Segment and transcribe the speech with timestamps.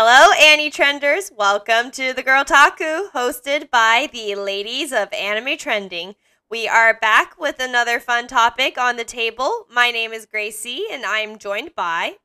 [0.00, 1.32] Hello, Annie Trenders.
[1.36, 6.14] Welcome to the Girltaku, hosted by the ladies of Anime Trending.
[6.48, 9.66] We are back with another fun topic on the table.
[9.68, 12.18] My name is Gracie, and I'm joined by.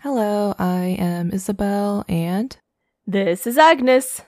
[0.00, 2.56] Hello, I am Isabelle, and
[3.06, 4.22] this is Agnes.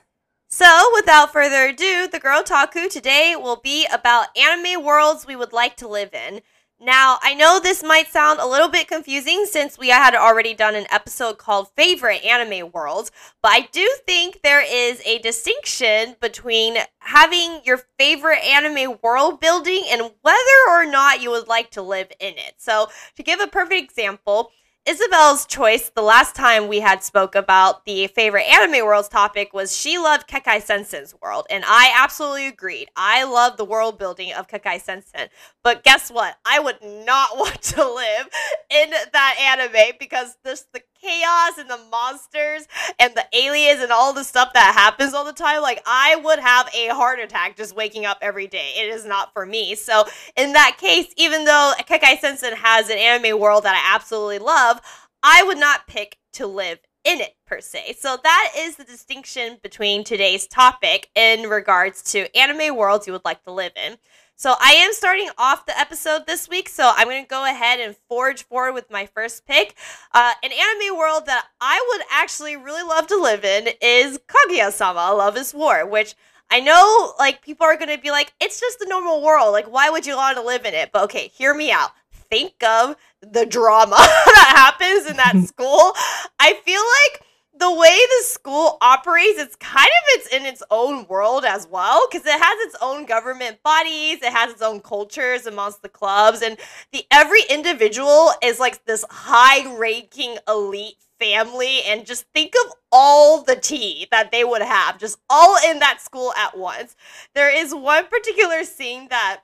[0.49, 5.75] So, without further ado, the Girltaku today will be about anime worlds we would like
[5.75, 6.39] to live in.
[6.81, 10.75] Now, I know this might sound a little bit confusing since we had already done
[10.75, 16.77] an episode called Favorite Anime Worlds, but I do think there is a distinction between
[16.99, 20.37] having your favorite anime world building and whether
[20.69, 22.53] or not you would like to live in it.
[22.59, 24.51] So, to give a perfect example,
[24.85, 29.75] Isabelle's choice the last time we had spoke about the favorite anime worlds topic was
[29.77, 32.89] she loved Kekkai Sensen's world, and I absolutely agreed.
[32.95, 35.27] I love the world building of Kekkai Sensen,
[35.63, 36.37] but guess what?
[36.45, 38.29] I would not want to live
[38.71, 42.67] in that anime because this the chaos and the monsters
[42.99, 45.61] and the aliens and all the stuff that happens all the time.
[45.61, 48.73] Like I would have a heart attack just waking up every day.
[48.77, 49.75] It is not for me.
[49.75, 50.05] So
[50.35, 54.81] in that case, even though Kekkai Sensen has an anime world that I absolutely love,
[55.23, 57.95] I would not pick to live in it per se.
[57.99, 63.25] So that is the distinction between today's topic in regards to anime worlds you would
[63.25, 63.97] like to live in.
[64.39, 67.81] So I am starting off the episode this week, so I'm going to go ahead
[67.81, 69.75] and forge forward with my first pick.
[70.13, 75.13] Uh, an anime world that I would actually really love to live in is Kaguya-sama:
[75.13, 76.15] Love Is War, which
[76.49, 79.51] I know like people are going to be like, it's just a normal world.
[79.51, 80.91] Like, why would you want to live in it?
[80.93, 81.89] But okay, hear me out.
[82.13, 85.91] Think of the drama that happens in that school.
[86.39, 87.28] I feel like
[87.59, 92.07] the way the school operates, it's kind of it's in its own world as well
[92.09, 96.41] because it has its own government bodies, it has its own cultures amongst the clubs,
[96.41, 96.57] and
[96.91, 101.81] the every individual is like this high-ranking elite family.
[101.85, 106.01] And just think of all the tea that they would have, just all in that
[106.01, 106.95] school at once.
[107.35, 109.41] There is one particular scene that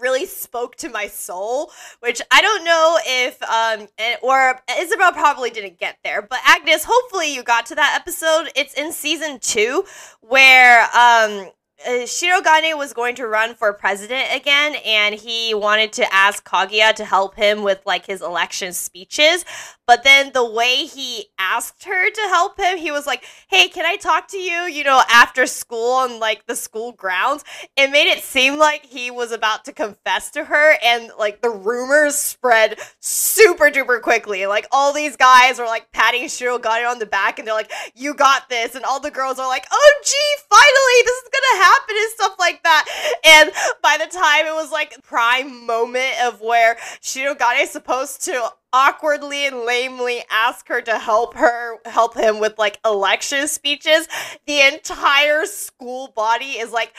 [0.00, 1.70] really spoke to my soul,
[2.00, 3.88] which I don't know if um
[4.22, 8.50] or Isabelle probably didn't get there, but Agnes, hopefully you got to that episode.
[8.54, 9.84] It's in season 2
[10.20, 11.50] where um
[11.86, 16.94] uh, Shirogane was going to run for president again, and he wanted to ask Kaguya
[16.94, 19.44] to help him with like his election speeches.
[19.86, 23.86] But then the way he asked her to help him, he was like, "Hey, can
[23.86, 24.62] I talk to you?
[24.62, 27.44] You know, after school on like the school grounds."
[27.76, 31.50] It made it seem like he was about to confess to her, and like the
[31.50, 34.46] rumors spread super duper quickly.
[34.46, 38.14] Like all these guys were like patting Shirogane on the back, and they're like, "You
[38.14, 41.69] got this," and all the girls are like, "Oh, gee, finally, this is gonna happen."
[41.70, 42.84] Happen and stuff like that.
[43.24, 43.50] And
[43.82, 49.46] by the time it was like prime moment of where Shirogane is supposed to awkwardly
[49.46, 54.08] and lamely ask her to help her help him with like election speeches.
[54.46, 56.94] The entire school body is like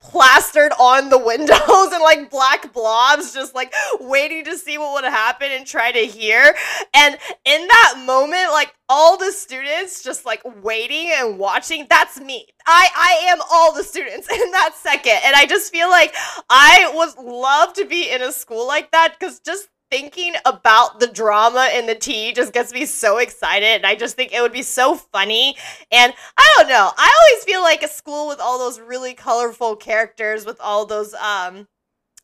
[0.00, 1.58] plastered on the windows
[1.92, 6.00] and like black blobs just like waiting to see what would happen and try to
[6.00, 6.54] hear.
[6.94, 11.86] And in that moment like all the students just like waiting and watching.
[11.88, 12.46] That's me.
[12.66, 15.18] I i am all the students in that second.
[15.24, 16.14] And i just feel like
[16.50, 21.06] i would love to be in a school like that because just thinking about the
[21.06, 23.76] drama and the tea just gets me so excited.
[23.76, 25.56] And I just think it would be so funny.
[25.92, 26.90] And I don't know.
[26.96, 31.14] I always feel like a school with all those really colorful characters, with all those,
[31.14, 31.68] um,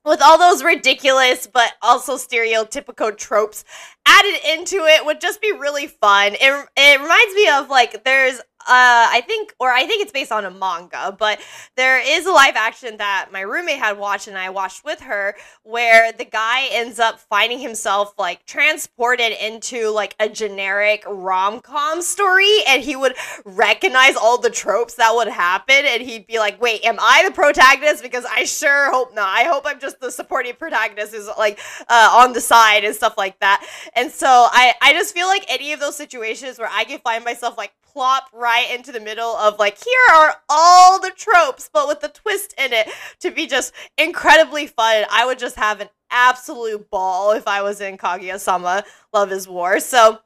[0.05, 3.65] with all those ridiculous but also stereotypical tropes
[4.07, 6.33] added into it would just be really fun.
[6.35, 10.31] It, it reminds me of like there's uh, I think, or I think it's based
[10.31, 11.41] on a manga, but
[11.77, 15.35] there is a live action that my roommate had watched and I watched with her
[15.63, 22.03] where the guy ends up finding himself like transported into like a generic rom com
[22.03, 23.15] story and he would
[23.47, 27.35] recognize all the tropes that would happen and he'd be like, wait, am I the
[27.35, 28.03] protagonist?
[28.03, 29.27] Because I sure hope not.
[29.27, 31.59] I hope I'm just the supporting protagonist who's like
[31.89, 33.65] uh, on the side and stuff like that.
[33.95, 37.25] And so I, I just feel like any of those situations where I can find
[37.25, 41.89] myself like plop right into the middle of like here are all the tropes but
[41.89, 42.89] with the twist in it
[43.19, 47.81] to be just incredibly fun i would just have an absolute ball if i was
[47.81, 50.21] in kaguya-sama love is war so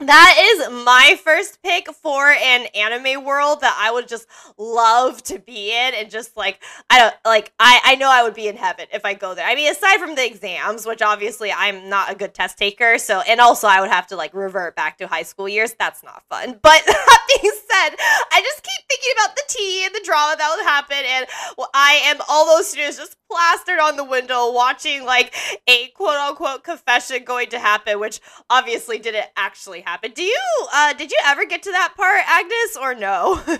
[0.00, 4.26] that is my first pick for an anime world that I would just
[4.56, 8.34] love to be in and just like I don't like I I know I would
[8.34, 9.46] be in heaven if I go there.
[9.46, 13.20] I mean aside from the exams, which obviously I'm not a good test taker, so
[13.28, 15.74] and also I would have to like revert back to high school years.
[15.78, 16.58] That's not fun.
[16.70, 17.96] But that being said,
[18.32, 21.26] I just keep thinking about the tea and the drama that would happen and
[21.58, 25.34] well, I am all those students just plastered on the window watching like
[25.66, 30.12] a quote unquote confession going to happen, which obviously didn't actually happen happen.
[30.14, 30.40] Do you
[30.72, 33.42] uh did you ever get to that part, Agnes, or no?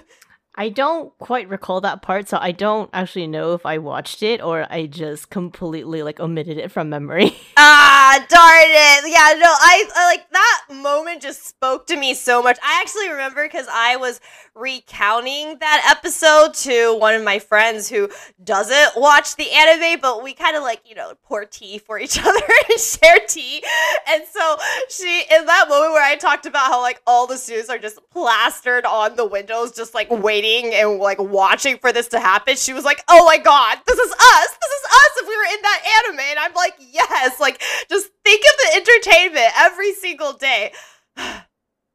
[0.57, 4.43] I don't quite recall that part, so I don't actually know if I watched it
[4.43, 7.37] or I just completely like omitted it from memory.
[7.57, 9.11] ah, darn it.
[9.11, 12.59] Yeah, no, I, I like that moment just spoke to me so much.
[12.63, 14.21] I actually remember because I was
[14.55, 18.11] recounting that episode to one of my friends who
[18.43, 22.19] doesn't watch the anime, but we kind of like, you know, pour tea for each
[22.25, 23.63] other and share tea.
[24.09, 24.57] And so
[24.89, 27.99] she, in that moment where I talked about how like all the students are just
[28.11, 32.57] plastered on the windows, just like waiting and like watching for this to happen.
[32.57, 34.49] She was like, "Oh my god, this is us!
[34.61, 38.11] This is us!" If we were in that anime, and I'm like, "Yes!" Like, just
[38.25, 40.73] think of the entertainment every single day.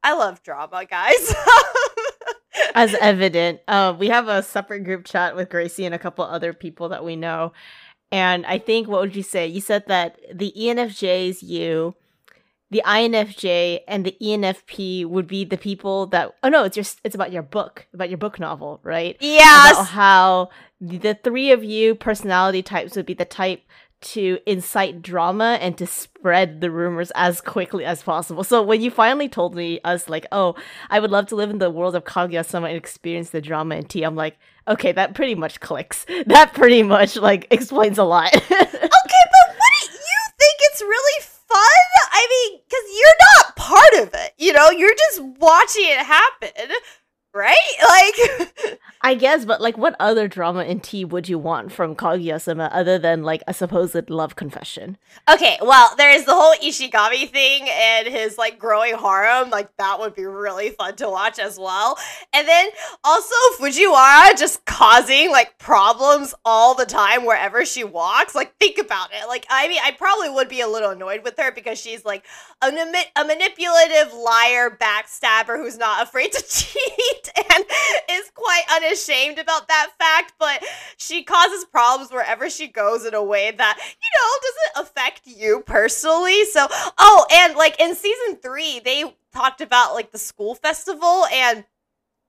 [0.02, 1.34] I love drama, guys.
[2.76, 6.52] As evident, uh, we have a separate group chat with Gracie and a couple other
[6.52, 7.52] people that we know.
[8.12, 9.46] And I think, what would you say?
[9.46, 11.94] You said that the ENFJs, you,
[12.70, 17.14] the INFJ and the ENFP would be the people that oh no, it's your it's
[17.14, 19.16] about your book, about your book novel, right?
[19.20, 19.72] Yes.
[19.72, 20.50] About how
[20.80, 23.62] the three of you personality types would be the type
[24.00, 28.44] to incite drama and to spread the rumors as quickly as possible.
[28.44, 30.54] So when you finally told me us like, "Oh,
[30.90, 33.88] I would love to live in the world of Kaguya-sama and experience the drama and
[33.88, 34.38] tea," I'm like,
[34.68, 36.04] "Okay, that pretty much clicks.
[36.26, 41.86] That pretty much like explains a lot." okay, but wouldn't you think it's really fun?
[42.12, 44.32] I mean, because you're not part of it.
[44.38, 46.50] You know, you're just watching it happen
[47.36, 47.54] right?
[47.86, 52.68] Like, I guess, but like, what other drama in tea would you want from Kaguya-sama
[52.72, 54.98] other than like a supposed love confession?
[55.30, 59.50] Okay, well, there's the whole Ishigami thing and his like growing harem.
[59.50, 61.96] Like, that would be really fun to watch as well.
[62.32, 62.68] And then
[63.04, 68.34] also Fujiwara just causing like problems all the time wherever she walks.
[68.34, 69.28] Like, think about it.
[69.28, 72.24] Like, I mean, I probably would be a little annoyed with her because she's like
[72.60, 77.64] a, a manipulative liar, backstabber who's not afraid to cheat and
[78.10, 80.62] is quite unashamed about that fact, but
[80.96, 85.62] she causes problems wherever she goes in a way that, you know, doesn't affect you
[85.66, 86.44] personally.
[86.44, 86.66] So,
[86.98, 91.64] oh, and like in season three, they talked about like the school festival and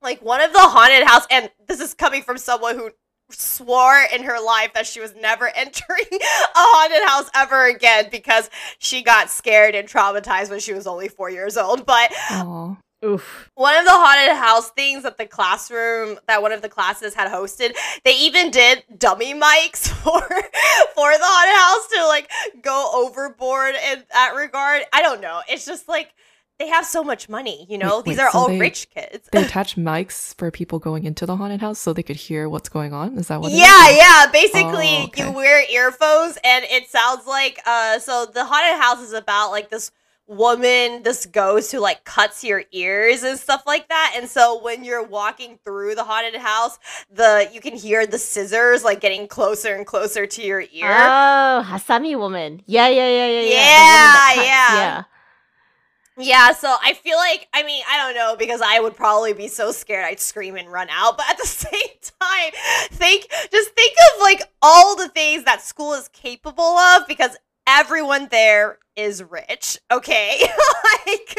[0.02, 2.92] like one of the haunted house, and this is coming from someone who
[3.30, 6.18] swore in her life that she was never entering a
[6.56, 11.30] haunted house ever again because she got scared and traumatized when she was only four
[11.30, 11.86] years old.
[11.86, 12.78] But Aww.
[13.06, 13.52] Oof.
[13.54, 17.32] One of the haunted house things that the classroom that one of the classes had
[17.32, 22.30] hosted, they even did dummy mics for for the haunted house to like
[22.64, 24.84] go overboard in that regard.
[24.92, 25.42] I don't know.
[25.48, 26.12] It's just like
[26.60, 27.98] they have so much money, you know.
[27.98, 29.30] Wait, These wait, are so all they- rich kids.
[29.32, 32.68] They attach mics for people going into the haunted house so they could hear what's
[32.68, 33.16] going on.
[33.20, 33.52] Is that what?
[33.52, 33.98] it yeah, is?
[33.98, 34.26] yeah.
[34.32, 35.26] Basically, Oh, okay.
[35.28, 38.00] you wear earphones, and it sounds like uh.
[38.00, 39.92] So the haunted house is about like this
[40.28, 44.14] woman, this ghost who like cuts your ears and stuff like that.
[44.16, 46.78] And so when you're walking through the haunted house,
[47.12, 50.92] the you can hear the scissors like getting closer and closer to your ear.
[50.92, 52.62] Oh, Hasami woman.
[52.66, 53.50] Yeah, yeah, yeah, yeah, yeah.
[53.50, 54.76] Yeah, cuts, yeah.
[54.76, 55.04] yeah.
[56.20, 59.48] Yeah, so I feel like I mean, I don't know because I would probably be
[59.48, 61.72] so scared I'd scream and run out, but at the same
[62.20, 62.52] time,
[62.92, 68.30] think just think of like all the things that school is capable of because everyone
[68.32, 70.40] there is rich, okay?
[71.08, 71.38] like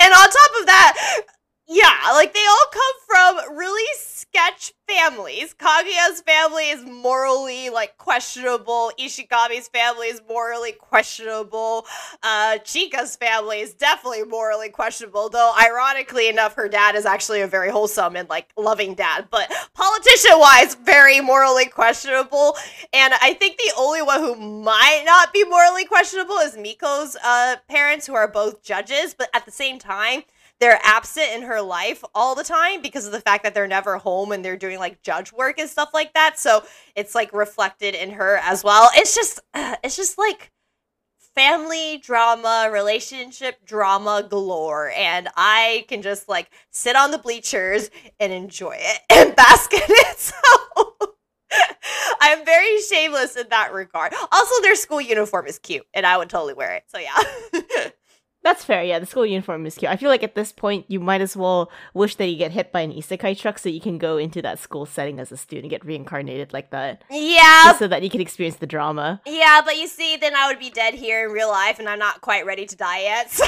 [0.00, 1.22] and on top of that,
[1.68, 5.54] yeah, like they all come from really sketch families.
[5.54, 8.90] Kaguya's family is morally like questionable.
[8.98, 11.86] Ishigami's family is morally questionable.
[12.22, 17.46] Uh, Chika's family is definitely morally questionable, though ironically enough, her dad is actually a
[17.46, 19.28] very wholesome and like loving dad.
[19.30, 22.56] But politician wise, very morally questionable.
[22.92, 27.56] And I think the only one who might not be morally questionable is Miko's uh,
[27.68, 30.22] parents, who are both judges, but at the same time,
[30.62, 33.98] they're absent in her life all the time because of the fact that they're never
[33.98, 36.38] home and they're doing like judge work and stuff like that.
[36.38, 36.62] So
[36.94, 38.88] it's like reflected in her as well.
[38.94, 40.52] It's just, uh, it's just like
[41.34, 44.92] family drama, relationship drama galore.
[44.96, 47.90] And I can just like sit on the bleachers
[48.20, 50.18] and enjoy it and bask in it.
[50.18, 50.36] So.
[52.20, 54.14] I'm very shameless in that regard.
[54.30, 56.84] Also, their school uniform is cute, and I would totally wear it.
[56.86, 57.90] So yeah.
[58.42, 58.98] That's fair, yeah.
[58.98, 59.90] The school uniform is cute.
[59.90, 62.72] I feel like at this point, you might as well wish that you get hit
[62.72, 65.64] by an isekai truck so you can go into that school setting as a student,
[65.64, 69.20] and get reincarnated like that, yeah, so that you can experience the drama.
[69.26, 72.00] Yeah, but you see, then I would be dead here in real life, and I'm
[72.00, 73.30] not quite ready to die yet.
[73.42, 73.46] So,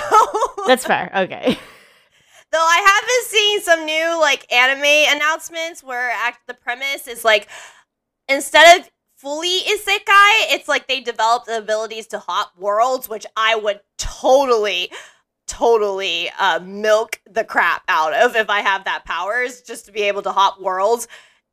[0.67, 1.11] That's fair.
[1.15, 1.59] Okay.
[2.55, 7.25] though I have been seeing some new like anime announcements where act the premise is
[7.25, 7.49] like
[8.29, 8.89] instead of
[9.25, 14.93] fully isekai, it's like they develop the abilities to hop worlds, which I would totally
[15.47, 20.03] totally uh, milk the crap out of if I have that powers, just to be
[20.03, 21.09] able to hop worlds.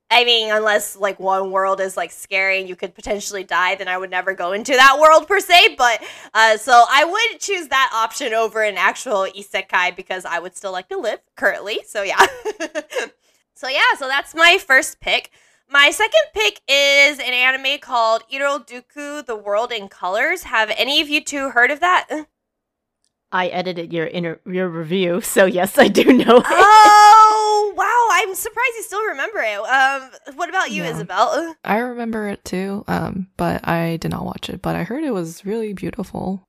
[0.10, 3.88] I mean, unless like one world is like scary and you could potentially die, then
[3.88, 5.75] I would never go into that world per se.
[5.78, 10.58] But uh, so I would choose that option over an actual isekai because I would
[10.58, 11.80] still like to live currently.
[11.88, 12.20] So yeah.
[13.56, 15.32] so yeah, so that's my first pick.
[15.74, 20.44] My second pick is an anime called Iroduku: The World in Colors.
[20.44, 22.08] Have any of you two heard of that?
[23.32, 26.46] I edited your inter- your review, so yes, I do know it.
[26.46, 28.08] Oh wow!
[28.12, 29.60] I'm surprised you still remember it.
[29.60, 30.92] Um, what about you, Yeah.
[30.92, 31.56] Isabelle?
[31.63, 34.62] I remember it too, um, but I did not watch it.
[34.62, 36.44] But I heard it was really beautiful.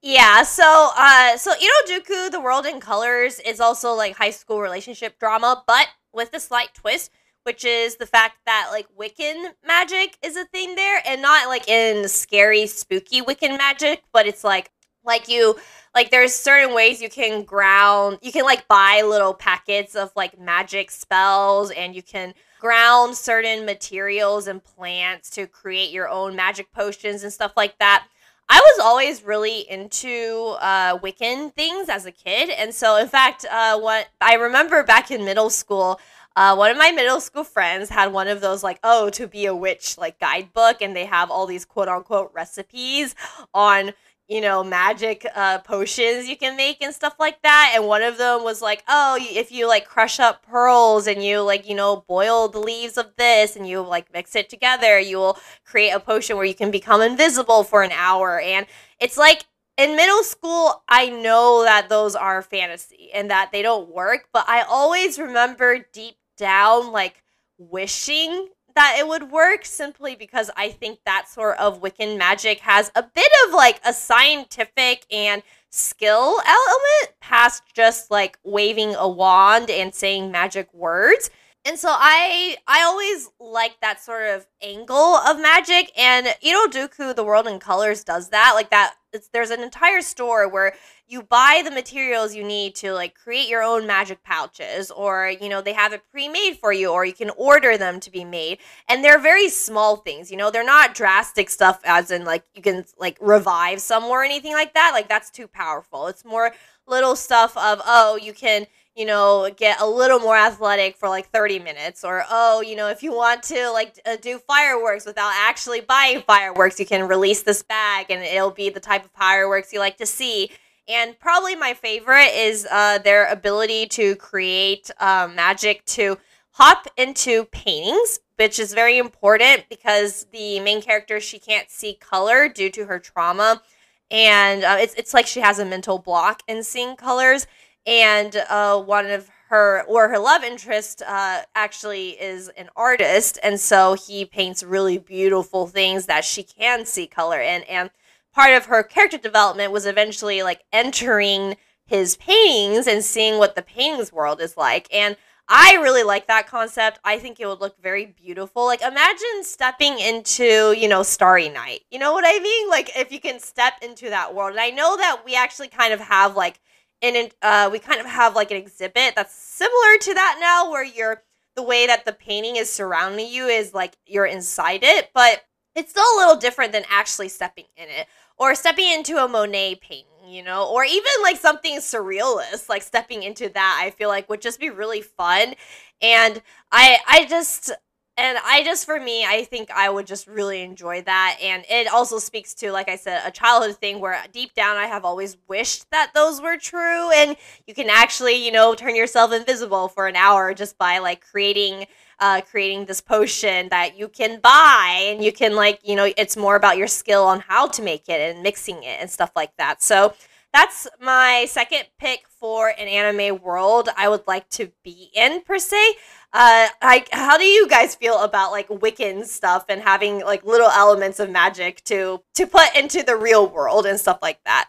[0.00, 5.18] Yeah, so uh so Iroduku, The World in Colors is also like high school relationship
[5.20, 7.10] drama, but with a slight twist,
[7.44, 11.68] which is the fact that like Wiccan magic is a thing there and not like
[11.68, 14.70] in scary spooky Wiccan magic, but it's like
[15.04, 15.56] like you
[15.94, 20.38] like there's certain ways you can ground you can like buy little packets of like
[20.38, 22.32] magic spells and you can
[22.62, 28.06] ground certain materials and plants to create your own magic potions and stuff like that.
[28.48, 33.44] I was always really into uh, Wiccan things as a kid, and so in fact,
[33.50, 35.98] uh, what I remember back in middle school,
[36.36, 39.46] uh, one of my middle school friends had one of those like oh to be
[39.46, 43.14] a witch like guidebook, and they have all these quote unquote recipes
[43.54, 43.92] on
[44.28, 47.72] you know magic uh, potions you can make and stuff like that.
[47.74, 51.42] And one of them was like oh if you like crush up pearls and you
[51.42, 55.18] like you know boil the leaves of this and you like mix it together, you
[55.18, 58.40] will create a potion where you can become invisible for an hour.
[58.40, 58.66] And
[59.00, 59.44] it's like
[59.78, 64.44] in middle school, I know that those are fantasy and that they don't work, but
[64.48, 67.22] I always remember deep down like
[67.58, 72.90] wishing that it would work simply because I think that sort of Wiccan magic has
[72.94, 79.70] a bit of like a scientific and skill element past just like waving a wand
[79.70, 81.30] and saying magic words.
[81.64, 87.14] And so I I always like that sort of angle of magic and Ito Iroduku
[87.14, 88.52] the World in Colors does that.
[88.54, 90.74] Like that it's, there's an entire store where
[91.12, 95.48] you buy the materials you need to like create your own magic pouches or you
[95.48, 98.58] know they have it pre-made for you or you can order them to be made.
[98.88, 102.62] And they're very small things you know they're not drastic stuff as in like you
[102.62, 106.06] can like revive someone or anything like that like that's too powerful.
[106.06, 106.52] It's more
[106.86, 108.66] little stuff of oh you can
[108.96, 112.88] you know get a little more athletic for like 30 minutes or oh you know
[112.88, 117.42] if you want to like uh, do fireworks without actually buying fireworks you can release
[117.42, 120.50] this bag and it'll be the type of fireworks you like to see
[120.88, 126.18] and probably my favorite is uh, their ability to create uh, magic to
[126.52, 132.48] hop into paintings, which is very important because the main character she can't see color
[132.48, 133.62] due to her trauma,
[134.10, 137.46] and uh, it's it's like she has a mental block in seeing colors.
[137.84, 143.58] And uh, one of her or her love interest uh, actually is an artist, and
[143.58, 147.90] so he paints really beautiful things that she can see color in, and
[148.34, 153.62] part of her character development was eventually like entering his paintings and seeing what the
[153.62, 154.88] paintings world is like.
[154.92, 155.16] And
[155.48, 156.98] I really like that concept.
[157.04, 158.64] I think it would look very beautiful.
[158.64, 161.80] Like imagine stepping into, you know, Starry Night.
[161.90, 162.70] You know what I mean?
[162.70, 164.52] Like if you can step into that world.
[164.52, 166.60] And I know that we actually kind of have like
[167.02, 170.84] an uh we kind of have like an exhibit that's similar to that now where
[170.84, 171.22] you're
[171.56, 175.42] the way that the painting is surrounding you is like you're inside it, but
[175.74, 178.06] it's still a little different than actually stepping in it
[178.42, 183.22] or stepping into a Monet painting, you know, or even like something surrealist, like stepping
[183.22, 183.80] into that.
[183.80, 185.54] I feel like would just be really fun,
[186.02, 187.70] and I I just
[188.18, 191.88] and I just for me, I think I would just really enjoy that, and it
[191.92, 195.36] also speaks to, like I said, a childhood thing where deep down I have always
[195.48, 200.06] wished that those were true, and you can actually, you know, turn yourself invisible for
[200.06, 201.86] an hour just by like creating
[202.20, 205.08] uh, creating this potion that you can buy.
[205.10, 208.08] And you can like you know it's more about your skill on how to make
[208.08, 209.82] it and mixing it and stuff like that.
[209.82, 210.14] So
[210.52, 215.58] that's my second pick for an anime world i would like to be in per
[215.58, 215.94] se
[216.34, 220.68] uh like how do you guys feel about like wiccan stuff and having like little
[220.70, 224.68] elements of magic to to put into the real world and stuff like that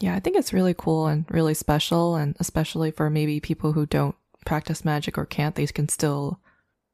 [0.00, 3.86] Yeah, I think it's really cool and really special, and especially for maybe people who
[3.86, 6.40] don't practice magic or can't, they can still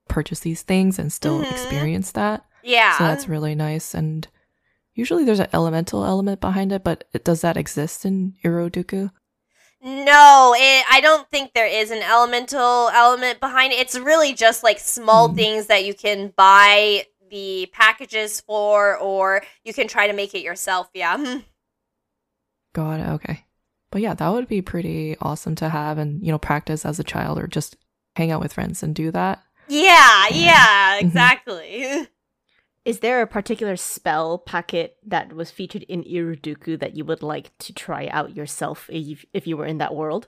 [0.08, 1.50] purchase these things and still Mhm.
[1.50, 2.44] experience that.
[2.62, 3.94] yeah So that's really nice.
[3.94, 4.28] And
[4.94, 9.10] usually there's an elemental element behind it, but it, does that exist in Iroduku?
[9.82, 13.78] No, it, I don't think there is an elemental element behind it.
[13.78, 15.34] It's really just like small Hmm.
[15.36, 20.42] things that you can buy the packages for, or you can try to make it
[20.42, 20.90] yourself.
[20.92, 21.16] Yeah.
[22.74, 23.44] God, okay.
[23.90, 27.04] but yeah, that would be pretty awesome to have and, you know, practice as a
[27.04, 27.76] child or just
[28.16, 29.42] hang out with friends and do that.
[29.66, 31.02] Yeah, yeah, Mhm.
[31.02, 32.06] exactly.
[32.90, 37.56] Is there a particular spell packet that was featured in Iroduku that you would like
[37.58, 40.26] to try out yourself if if you were in that world?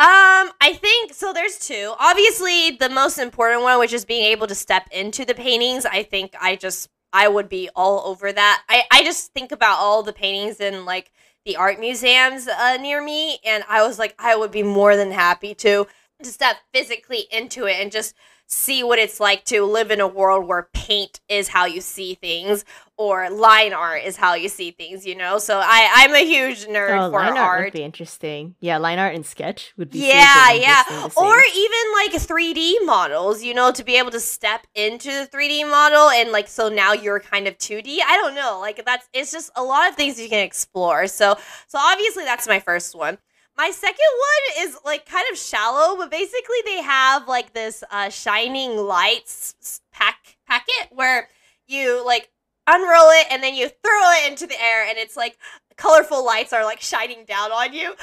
[0.00, 1.32] Um, I think so.
[1.32, 1.94] There's two.
[2.00, 5.86] Obviously, the most important one, which is being able to step into the paintings.
[5.86, 8.64] I think I just I would be all over that.
[8.68, 11.12] I I just think about all the paintings in like
[11.44, 15.12] the art museums uh, near me, and I was like, I would be more than
[15.12, 15.86] happy to
[16.20, 18.16] to step physically into it and just
[18.52, 22.14] see what it's like to live in a world where paint is how you see
[22.14, 22.64] things
[22.98, 26.66] or line art is how you see things you know so i i'm a huge
[26.66, 28.54] nerd Oh, for line art art would be interesting.
[28.60, 30.80] Yeah, line art and sketch would be yeah, yeah.
[30.80, 31.20] interesting to see.
[31.20, 35.68] Or even like 3D models, you know, to be able to step into the 3D
[35.68, 37.98] model and like so now you're kind of 2D.
[38.06, 38.58] I don't know.
[38.60, 41.06] Like that's it's just a lot of things you can explore.
[41.06, 43.18] So so obviously that's my first one.
[43.56, 48.08] My second one is like kind of shallow, but basically they have like this uh
[48.08, 51.28] shining lights pack packet where
[51.66, 52.30] you like
[52.66, 55.36] unroll it and then you throw it into the air and it's like
[55.76, 57.94] colorful lights are like shining down on you.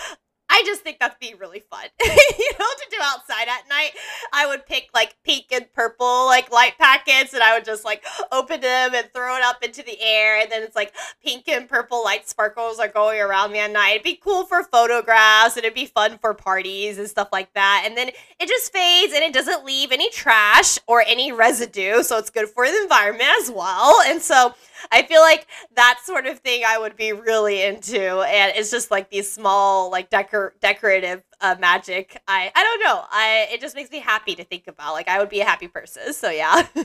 [0.50, 1.86] I just think that'd be really fun.
[2.04, 3.92] you know, to do outside at night.
[4.34, 8.04] I would pick like pink and purple like light packets and I would just like
[8.32, 11.70] open them and throw it up into the air and then it's like pink and
[11.70, 13.92] purple light sparkles are going around me at night.
[13.92, 17.84] It'd be cool for photographs and it'd be fun for parties and stuff like that.
[17.86, 22.18] And then it just fades and it doesn't leave any trash or any residue, so
[22.18, 24.02] it's good for the environment as well.
[24.06, 24.54] And so
[24.92, 28.92] I feel like that sort of thing I would be really into, and it's just
[28.92, 32.22] like these small, like decor decorative uh, magic.
[32.28, 33.04] I I don't know.
[33.10, 34.94] I it just makes me happy to think about.
[34.94, 36.14] Like I would be a happy person.
[36.14, 36.68] So yeah.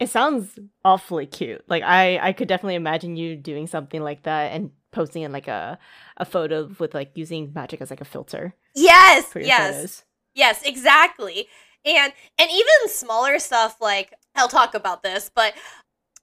[0.00, 1.64] It sounds awfully cute.
[1.68, 5.48] Like I, I could definitely imagine you doing something like that and posting in like
[5.48, 5.76] a
[6.16, 9.32] a photo with like using magic as like a filter yes.
[9.34, 9.74] Yes.
[9.74, 10.04] photos.
[10.34, 11.48] Yes, exactly.
[11.84, 15.54] And and even smaller stuff like I'll talk about this, but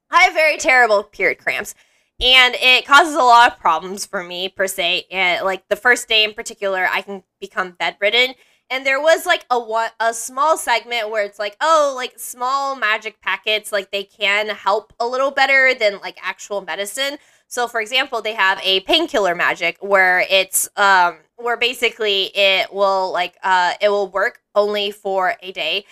[0.10, 1.76] I have very terrible period cramps.
[2.22, 5.06] And it causes a lot of problems for me per se.
[5.12, 8.36] And like the first day in particular, I can become bedridden.
[8.70, 13.22] And there was like a a small segment where it's like, oh, like small magic
[13.22, 17.18] packets, like they can help a little better than like actual medicine.
[17.48, 23.12] So for example, they have a painkiller magic where it's um where basically it will
[23.12, 25.86] like uh it will work only for a day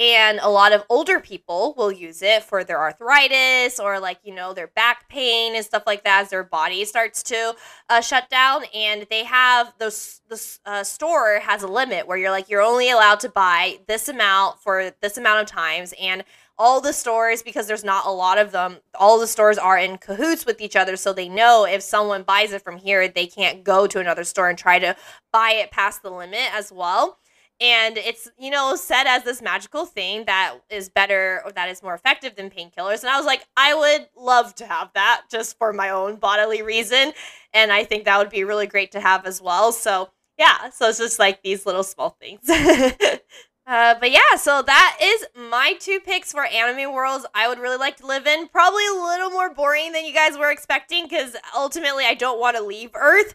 [0.00, 4.34] and a lot of older people will use it for their arthritis or like you
[4.34, 7.54] know their back pain and stuff like that as their body starts to
[7.90, 8.64] uh, shut down.
[8.74, 12.90] And they have those the uh, store has a limit where you're like you're only
[12.90, 15.92] allowed to buy this amount for this amount of times.
[16.00, 16.24] And
[16.56, 19.98] all the stores because there's not a lot of them all the stores are in
[19.98, 20.96] cahoots with each other.
[20.96, 24.48] So they know if someone buys it from here they can't go to another store
[24.48, 24.96] and try to
[25.30, 27.18] buy it past the limit as well
[27.60, 31.82] and it's you know said as this magical thing that is better or that is
[31.82, 33.00] more effective than painkillers.
[33.00, 36.62] And i was like i would love to have that just for my own bodily
[36.62, 37.12] reason.
[37.52, 39.72] And i think that would be really great to have as well.
[39.72, 42.48] So yeah so it's just like these little small things.
[43.66, 47.76] Uh, but yeah so that is my two picks for anime worlds i would really
[47.76, 48.48] like to live in.
[48.48, 52.56] Probably a little more boring than you guys were expecting because ultimately i don't want
[52.56, 53.34] to leave earth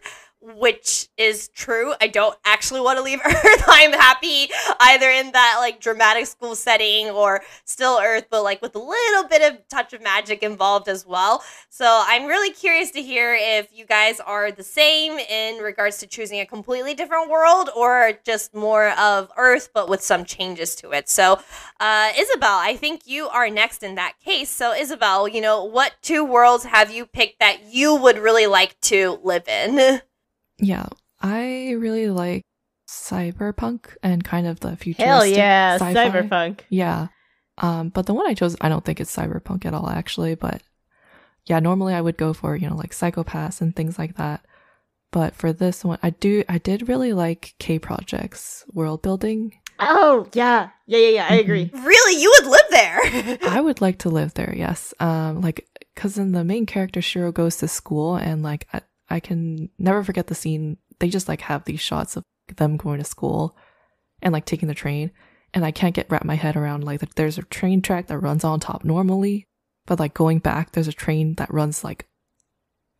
[0.54, 1.94] which is true.
[2.00, 3.64] I don't actually want to leave Earth.
[3.66, 4.48] I'm happy
[4.80, 9.28] either in that like dramatic school setting or still Earth, but like with a little
[9.28, 11.42] bit of touch of magic involved as well.
[11.68, 16.06] So I'm really curious to hear if you guys are the same in regards to
[16.06, 20.92] choosing a completely different world or just more of Earth, but with some changes to
[20.92, 21.08] it.
[21.08, 21.40] So,
[21.80, 24.48] uh, Isabelle, I think you are next in that case.
[24.50, 28.80] So, Isabelle, you know, what two worlds have you picked that you would really like
[28.82, 30.00] to live in?
[30.58, 30.86] Yeah,
[31.20, 32.42] I really like
[32.88, 35.06] cyberpunk and kind of the futuristic.
[35.06, 36.08] Hell yeah, sci-fi.
[36.08, 36.60] cyberpunk.
[36.68, 37.08] Yeah.
[37.58, 40.34] Um, but the one I chose, I don't think it's cyberpunk at all, actually.
[40.34, 40.62] But
[41.46, 44.44] yeah, normally I would go for you know like psychopaths and things like that.
[45.12, 49.54] But for this one, I do, I did really like K Project's world building.
[49.78, 51.26] Oh yeah, yeah, yeah, yeah.
[51.30, 51.70] I agree.
[51.72, 53.38] Really, you would live there?
[53.50, 54.54] I would like to live there.
[54.56, 54.92] Yes.
[55.00, 58.66] Um, like because in the main character Shiro goes to school and like
[59.08, 60.78] I, can never forget the scene.
[60.98, 62.24] They just like have these shots of
[62.56, 63.56] them going to school
[64.22, 65.10] and like taking the train,
[65.54, 67.14] and I can't get wrap my head around like that.
[67.16, 69.46] There's a train track that runs on top normally,
[69.86, 72.06] but like going back, there's a train that runs like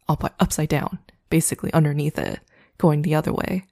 [0.09, 0.99] up upside down,
[1.31, 2.41] basically underneath it,
[2.79, 3.65] going the other way.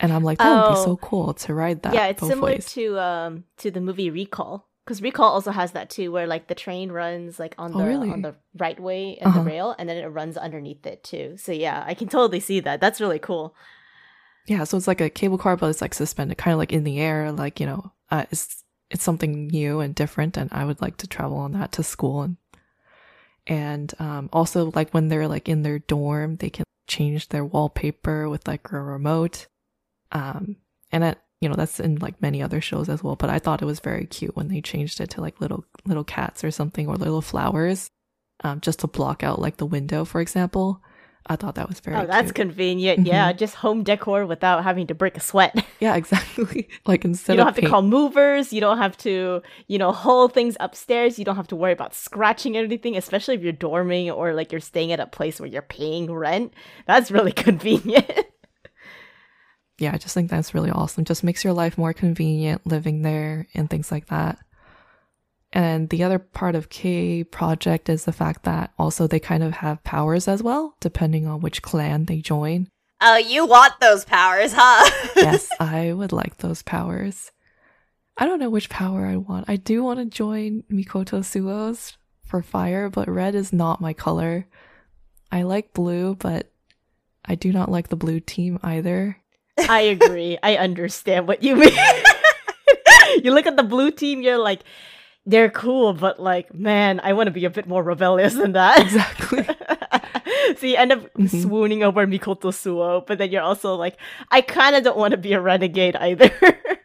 [0.00, 0.84] And I'm like, that would be Oh.
[0.84, 1.94] so cool to ride that.
[1.94, 2.66] yeah, it's similar ways.
[2.74, 6.54] to um to the movie Recall because Recall also has that too, where like the
[6.54, 8.10] train runs like on Oh, the really?
[8.10, 9.40] on the right way and Uh-huh.
[9.40, 11.36] the rail, and then it runs underneath it too.
[11.38, 12.80] So yeah, I can totally see that.
[12.80, 13.54] That's really cool.
[14.46, 16.84] Yeah, so it's like a cable car, but it's like suspended, kind of like in
[16.84, 17.32] the air.
[17.32, 21.06] Like you know, uh, it's it's something new and different, and I would like to
[21.06, 22.36] travel on that to school and
[23.46, 28.28] and um, also like when they're like in their dorm, they can change their wallpaper
[28.28, 29.46] with like a remote.
[30.12, 30.56] Um,
[30.92, 33.16] and it, you know that's in like many other shows as well.
[33.16, 36.02] But I thought it was very cute when they changed it to like little little
[36.02, 37.90] cats or something or little flowers,
[38.42, 40.80] um, just to block out like the window, for example.
[41.26, 41.98] I thought that was very.
[41.98, 42.34] Oh, that's cute.
[42.34, 43.06] convenient.
[43.06, 45.62] Yeah, just home decor without having to break a sweat.
[45.80, 46.70] yeah, exactly.
[46.86, 48.50] like instead you don't have to call movers.
[48.50, 51.18] You don't have to, you know, haul things upstairs.
[51.18, 54.62] You don't have to worry about scratching anything, especially if you're dorming or like you're
[54.62, 56.54] staying at a place where you're paying rent.
[56.86, 58.26] That's really convenient.
[59.78, 61.04] Yeah, I just think that's really awesome.
[61.04, 64.38] Just makes your life more convenient living there and things like that.
[65.52, 69.52] And the other part of K project is the fact that also they kind of
[69.54, 72.68] have powers as well, depending on which clan they join.
[73.00, 74.90] Oh, you want those powers, huh?
[75.16, 77.30] yes, I would like those powers.
[78.16, 79.48] I don't know which power I want.
[79.48, 84.46] I do want to join Mikoto Suo's for fire, but red is not my color.
[85.30, 86.52] I like blue, but
[87.24, 89.18] I do not like the blue team either.
[89.58, 90.38] I agree.
[90.42, 91.72] I understand what you mean.
[93.22, 94.60] you look at the blue team, you're like,
[95.26, 98.80] they're cool, but like, man, I want to be a bit more rebellious than that.
[98.80, 99.44] Exactly.
[100.58, 101.42] so you end up Mhm.
[101.42, 103.96] swooning over Mikoto Suo, but then you're also like,
[104.30, 106.30] I kind of don't want to be a renegade either.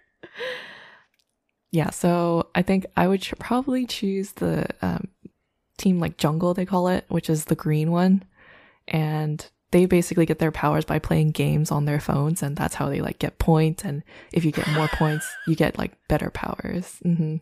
[1.71, 5.07] Yeah, so I think I would ch- probably choose the um,
[5.77, 8.23] team like Jungle, they call it, which is the green one.
[8.87, 12.89] And they basically get their powers by playing games on their phones, and that's how
[12.89, 13.83] they like get points.
[13.85, 14.03] And
[14.33, 16.97] if you get more points, you get like better powers.
[17.03, 17.37] hmm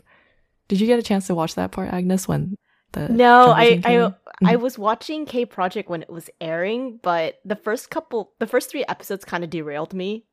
[0.68, 2.56] Did you get a chance to watch that part, Agnes, when
[2.92, 4.12] the no, I I?
[4.44, 4.62] I Mhm.
[4.62, 8.86] was watching K Project when it was airing, but the first couple, the first three
[8.88, 10.26] episodes kind of derailed me.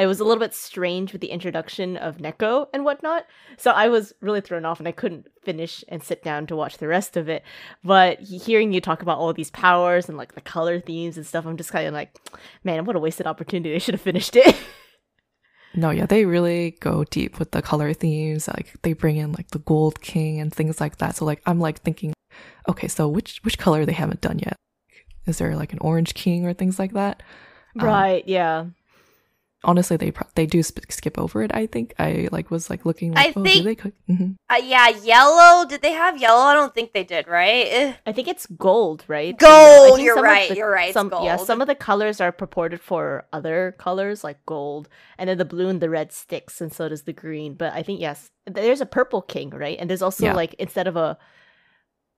[0.00, 3.26] I was a little bit strange with the introduction of Neko and whatnot,
[3.58, 6.78] so I was really thrown off, and I couldn't finish and sit down to watch
[6.78, 7.42] the rest of it.
[7.84, 11.44] But hearing you talk about all these powers and like the color themes and stuff,
[11.44, 12.16] I'm just kind of like,
[12.64, 13.72] man, what a wasted opportunity!
[13.72, 14.56] They should have finished it.
[15.72, 18.48] No, yeah, they really go deep with the color themes.
[18.48, 21.14] Like they bring in like the gold king and things like that.
[21.14, 22.12] So like I'm like thinking,
[22.68, 24.56] okay, so which which color they haven't done yet?
[25.26, 27.22] Is there like an orange king or things like that?
[27.78, 28.26] Um, right?
[28.26, 28.64] Yeah.
[29.62, 31.50] Honestly, they pro- they do sp- skip over it.
[31.54, 33.74] I think I like was like looking I like, oh, think- do they?
[33.74, 35.66] Co- hmm Uh, yeah, yellow.
[35.66, 36.40] Did they have yellow?
[36.42, 37.96] I don't think they did, right?
[38.06, 39.36] I think it's gold, right?
[39.38, 41.74] Gold, I you're some of right, the- you're right, it's Some yeah, some of the
[41.74, 46.12] colors are purported for other colors like gold, and then the blue and the red
[46.12, 47.54] sticks, and so does the green.
[47.54, 49.76] But I think yes, there's a purple king, right?
[49.78, 50.34] And there's also Yeah.
[50.34, 51.18] like instead of a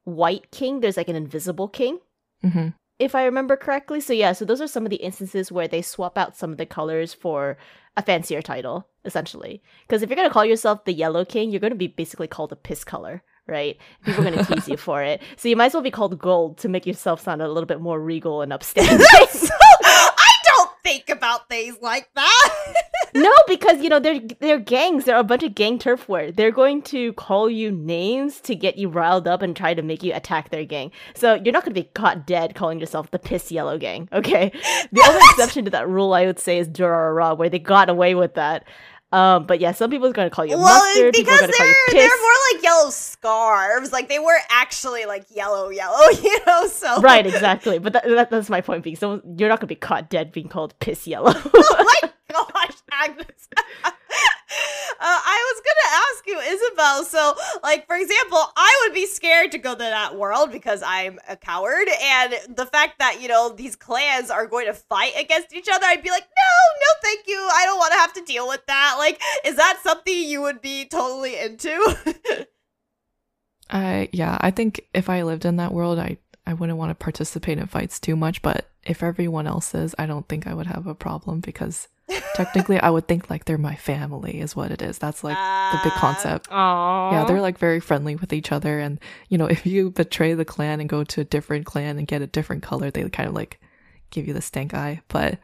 [0.04, 1.98] white king, there's like an invisible king,
[2.42, 2.68] hmm
[3.02, 4.00] if I remember correctly.
[4.00, 6.58] So yeah, so those are some of the instances where they swap out some of
[6.58, 7.56] the colors for
[7.96, 9.62] a fancier title, essentially.
[9.86, 12.56] Because if you're gonna call yourself the Yellow King, you're gonna be basically called a
[12.56, 13.76] piss color, right?
[14.04, 15.20] People are gonna tease you for it.
[15.36, 17.80] So you might as well be called Gold to make yourself sound a little bit
[17.80, 19.04] more regal and upstanding.
[19.30, 19.48] So,
[19.84, 20.11] I don't think
[21.22, 22.74] about things like that.
[23.14, 25.04] no, because you know they're they're gangs.
[25.04, 26.34] They're a bunch of gang turfware.
[26.34, 30.02] They're going to call you names to get you riled up and try to make
[30.02, 30.90] you attack their gang.
[31.14, 34.08] So you're not going to be caught dead calling yourself the piss yellow gang.
[34.12, 34.50] Okay.
[34.90, 38.16] The only exception to that rule I would say is Durarara, where they got away
[38.16, 38.64] with that.
[39.12, 41.12] Um, but yeah, some people are going to call you well, mustard.
[41.12, 43.92] People are because call you they're they're more like yellow scarves.
[43.92, 45.98] Like they weren't actually like yellow, yellow.
[46.22, 47.78] You know, so Right, exactly.
[47.78, 48.96] But that, that, that's my point being.
[48.96, 51.32] So you're not going to be caught dead being called piss yellow.
[51.54, 53.48] oh my gosh, Agnes.
[55.00, 57.04] uh, I was gonna ask you, Isabelle.
[57.04, 61.18] So, like, for example, I would be scared to go to that world because I'm
[61.28, 65.54] a coward, and the fact that you know these clans are going to fight against
[65.54, 67.36] each other, I'd be like, no, no, thank you.
[67.36, 68.96] I don't want to have to deal with that.
[68.98, 72.46] Like, is that something you would be totally into?
[73.70, 76.94] I yeah, I think if I lived in that world, I I wouldn't want to
[76.94, 78.42] participate in fights too much.
[78.42, 81.88] But if everyone else is, I don't think I would have a problem because
[82.34, 84.98] technically, I would think like they're my family is what it is.
[84.98, 85.98] That's like the big Ah.
[86.00, 86.48] concept.
[86.50, 87.12] Aww.
[87.12, 88.98] Yeah, they're like very friendly with each other, and
[89.28, 92.22] you know, if you betray the clan and go to a different clan and get
[92.22, 93.60] a different color, they kind of like
[94.10, 95.00] give you the stank eye.
[95.08, 95.38] But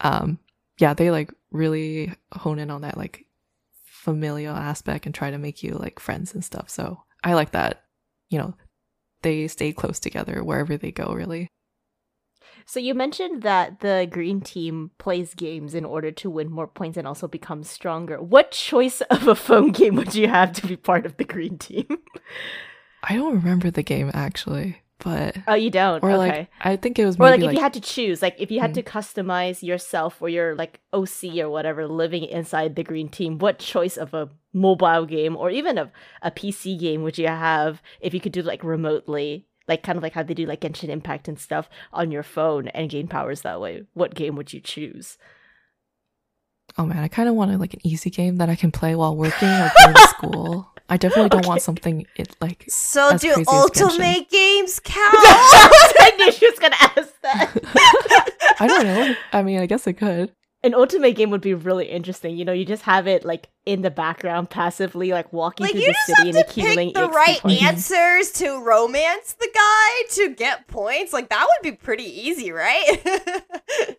[0.00, 0.38] um,
[0.78, 3.24] yeah, they like really hone in on that like
[3.84, 6.68] familial aspect and try to make you like friends and stuff.
[6.68, 7.82] So I like that.
[8.30, 8.54] You know,
[9.22, 11.12] they stay close together wherever they go.
[11.14, 11.48] Really,
[12.66, 16.96] So you mentioned that the green team plays games in order to win more points
[16.96, 18.20] and also become stronger.
[18.22, 21.58] What choice of a phone game would you have to be part of the green
[21.58, 21.86] team?
[23.02, 24.78] I don't remember the game actually.
[24.98, 26.02] but Oh, you don't.
[26.02, 26.16] or okay.
[26.16, 28.60] like I think it was or like if you had to choose, like if you
[28.60, 28.74] had Mm.
[28.74, 33.58] to customize yourself or your like OC or whatever living inside the green team, what
[33.58, 35.90] choice of a mobile game or even of
[36.22, 40.02] a PC game would you have if you could do like remotely, like kind of
[40.02, 43.42] like how they do like Genshin Impact and stuff on your phone and gain powers
[43.42, 43.84] that way?
[43.94, 45.18] What game would you choose?
[46.78, 49.16] oh man, I kind of wanted like an easy game that I can play while
[49.16, 50.70] working or going to school.
[50.88, 55.14] I definitely don't want something it like So As do crazy as otome games count?
[55.16, 58.56] I knew she was gonna ask that.
[58.60, 59.14] I don't know.
[59.32, 60.32] I mean, I guess it could.
[60.64, 62.36] An otome game would be really interesting.
[62.36, 65.82] You know, you just have it like in the background, passively, like walking like through
[65.82, 67.62] you the just city have and to accumulating pick the right points.
[67.90, 71.12] answers to romance the guy to get points.
[71.12, 73.00] Like that would be pretty easy, right?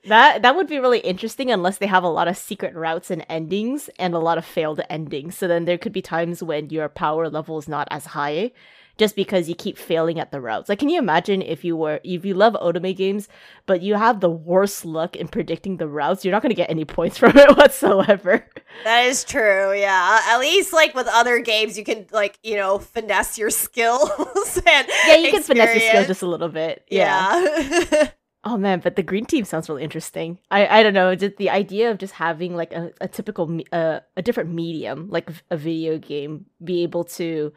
[0.08, 3.26] That that would be really interesting unless they have a lot of secret routes and
[3.28, 5.36] endings and a lot of failed endings.
[5.36, 8.52] So then there could be times when your power level is not as high
[8.98, 10.70] just because you keep failing at the routes.
[10.70, 13.28] Like can you imagine if you were if you love otome games
[13.66, 16.70] but you have the worst luck in predicting the routes, you're not going to get
[16.70, 18.46] any points from it whatsoever.
[18.84, 19.74] that is true.
[19.74, 24.10] Yeah, at least like with other games, you can like you know finesse your skills
[24.68, 26.84] and Yeah, you can finesse your skills just a little bit.
[26.90, 27.46] Yeah.
[27.92, 28.10] yeah.
[28.48, 30.38] Oh man, but the green team sounds really interesting.
[30.52, 34.02] I I don't know, just the idea of just having like a, a typical uh,
[34.16, 37.52] a different medium, like v- a video game, be able to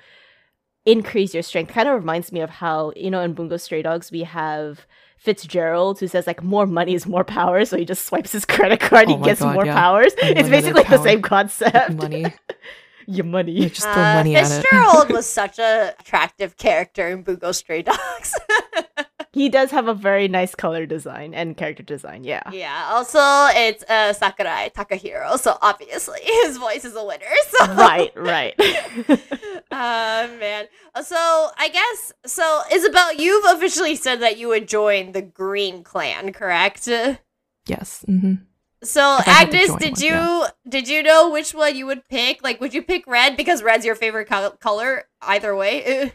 [0.90, 4.10] increase your strength kind of reminds me of how you know in Bungo Stray Dogs
[4.10, 4.86] we have
[5.18, 8.80] Fitzgerald who says like more money is more power, so he just swipes his credit
[8.80, 9.74] card, Oh he gets God, more yeah.
[9.74, 10.12] powers.
[10.14, 11.94] It's Unlimited basically the same concept.
[11.94, 12.26] Money.
[13.10, 13.52] Your money.
[13.52, 14.48] You just throw Uh, money at it.
[14.62, 18.34] Fitzgerald was such a attractive character in Bungo Stray Dogs.
[19.38, 22.24] He does have a very nice color design and character design.
[22.24, 22.42] Yeah.
[22.52, 22.88] yeah.
[22.90, 23.18] Also,
[23.54, 27.24] it's uh, Sakurai Takahiro, so obviously his voice is a winner.
[27.58, 28.54] So right, right.
[29.70, 30.66] Uh man.
[31.02, 31.16] So
[31.56, 36.86] I guess so Isabelle, you've officially said that you would join the Green Clan, correct?
[36.86, 38.04] Yes.
[38.08, 38.34] Mm-hmm.
[38.82, 40.48] So If I had to Agnes, did one, you yeah.
[40.68, 42.42] did you know which one you would pick?
[42.42, 45.04] Like, would you pick red because red's your favorite col- color?
[45.20, 46.12] Either way.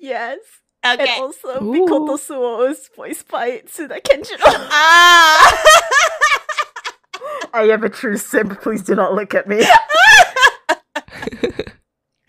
[0.00, 0.38] yes.
[0.84, 1.18] And okay.
[1.18, 1.72] also, Ooh.
[1.72, 4.38] Mikoto Suo is voiced by Tsuda Kenjiro.
[4.76, 5.62] Ah.
[7.54, 8.60] I am a true simp.
[8.60, 9.64] Please do not look at me.
[10.94, 11.68] but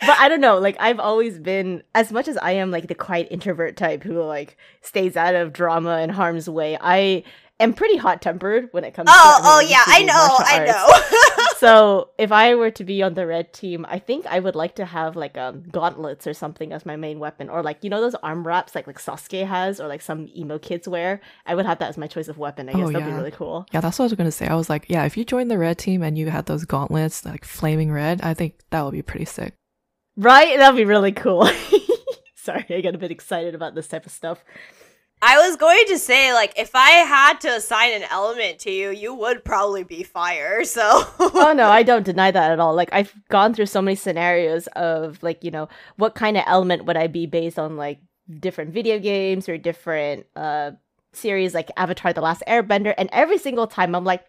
[0.02, 0.58] I don't know.
[0.58, 4.22] Like I've always been, as much as I am like the quiet introvert type who
[4.22, 6.78] like stays out of drama and harm's way.
[6.80, 7.24] I
[7.60, 9.10] am pretty hot tempered when it comes.
[9.12, 11.46] oh, to oh anyone yeah, I know, I know.
[11.58, 14.76] so if I were to be on the red team, I think I would like
[14.76, 18.02] to have like um gauntlets or something as my main weapon, or like you know
[18.02, 21.22] those arm wraps like like Sasuke has, or like some emo kids wear.
[21.46, 22.70] I would have that as my choice of weapon.
[22.70, 23.66] I guess Oh, that'd be really cool.
[23.72, 24.48] Yeah, that's what I was gonna say.
[24.48, 27.26] I was like, yeah, if you joined the red team and you had those gauntlets,
[27.26, 29.54] like flaming red, I think that would be pretty sick.
[30.18, 30.58] Right?
[30.58, 31.50] That'd be really cool.
[32.36, 34.44] Sorry, I get a bit excited about this type of stuff.
[35.28, 38.92] I was going to say, like, if I had to assign an element to you,
[38.92, 40.64] you would probably be fire.
[40.64, 40.82] So,
[41.20, 42.76] oh no, I don't deny that at all.
[42.76, 46.86] Like I've gone through so many scenarios of like, you know, what kind of element
[46.86, 48.00] would I be based on like
[48.40, 50.72] different video games or different uh
[51.14, 54.24] series like Avatar The Last Airbender and every single time I'm like,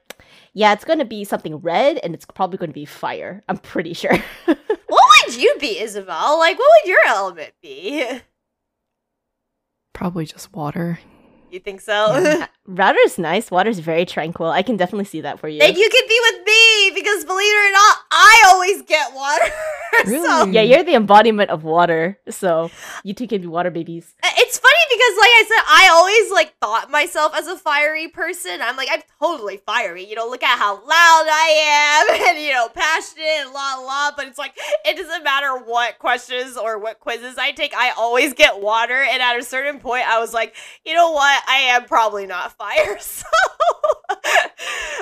[0.54, 3.42] yeah, it's going to be something red and it's probably going to be fire.
[3.48, 4.16] I'm pretty sure.
[4.46, 6.38] what would you be, Isabelle?
[6.38, 8.20] Like, what would your element be?
[9.96, 10.98] Probably just water.
[11.50, 12.18] You think so?
[12.18, 12.48] Yeah.
[12.68, 13.50] Water's nice.
[13.50, 14.50] Water's very tranquil.
[14.50, 15.60] I can definitely see that for you.
[15.60, 19.44] Then you could be with me because, believe it or not, I always get water.
[20.04, 22.18] so yeah, you're the embodiment of water.
[22.28, 22.70] So
[23.04, 24.14] you two can be water babies.
[24.22, 28.08] Uh, it's funny because, like I said, I always like thought myself as a fiery
[28.08, 28.60] person.
[28.60, 30.08] I'm like, I'm totally fiery.
[30.08, 34.10] You know, look at how loud I am, and you know, passionate, and la la.
[34.16, 37.74] But it's like it doesn't matter what questions or what quizzes I take.
[37.76, 41.42] I always get water, and at a certain point, I was like, you know what?
[41.48, 42.98] I am probably not fire.
[43.08, 43.24] So,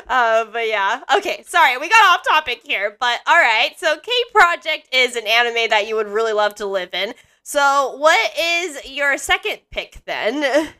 [0.08, 1.00] uh, but yeah.
[1.16, 2.96] Okay, sorry, we got off topic here.
[2.98, 3.70] But all right.
[3.78, 7.14] So, K Project is an anime that you would really love to live in.
[7.42, 10.72] So, what is your second pick then?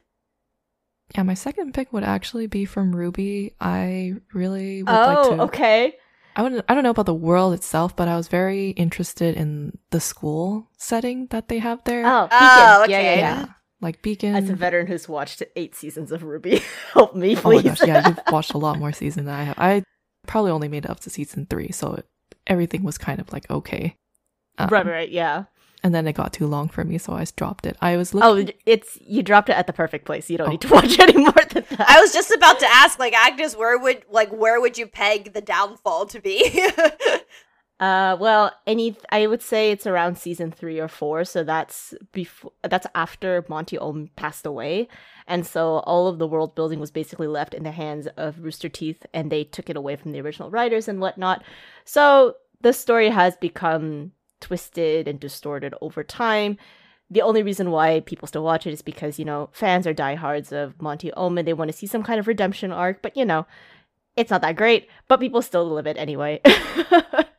[1.14, 3.52] Yeah, my second pick would actually be from RWBY.
[3.60, 5.42] I really would Oh, like to.
[5.44, 5.94] okay.
[6.36, 6.64] I wouldn't.
[6.68, 10.68] I don't know about the world itself, but I was very interested in the school
[10.76, 12.04] setting that they have there.
[12.06, 12.38] Oh, Beacon.
[12.40, 13.18] Oh, Yeah, yeah, okay.
[13.18, 13.38] yeah.
[13.40, 13.46] yeah,
[13.84, 14.34] like Beacon.
[14.34, 17.62] As a veteran who's watched eight seasons of RWBY, help me, oh my please.
[17.62, 19.58] gosh, yeah, you've watched a lot more season than I have.
[19.58, 19.84] I
[20.26, 22.06] probably only made it up to season three, so it,
[22.48, 23.94] everything was kind of like okay.
[24.58, 25.44] Um, right, right, yeah.
[25.82, 27.76] And then it got too long for me, so I just dropped it.
[27.82, 30.30] I was Oh, it's you dropped it at the perfect place.
[30.30, 30.50] You don't Oh.
[30.52, 31.86] need to watch any more than that.
[31.90, 35.34] I was just about to ask, like Agnes, where would like where would you peg
[35.34, 36.42] the downfall to be?
[37.80, 42.52] Uh, well, any I would say it's around season three or four, so that's before
[42.62, 44.86] that's after Monty Oum passed away,
[45.26, 48.68] and so all of the world building was basically left in the hands of Rooster
[48.68, 51.42] Teeth, and they took it away from the original writers and whatnot.
[51.84, 56.56] So the story has become twisted and distorted over time.
[57.10, 60.52] The only reason why people still watch it is because you know fans are diehards
[60.52, 63.24] of Monty Oum and they want to see some kind of redemption arc, but you
[63.24, 63.46] know
[64.16, 66.40] it's not that great, but people still live it anyway.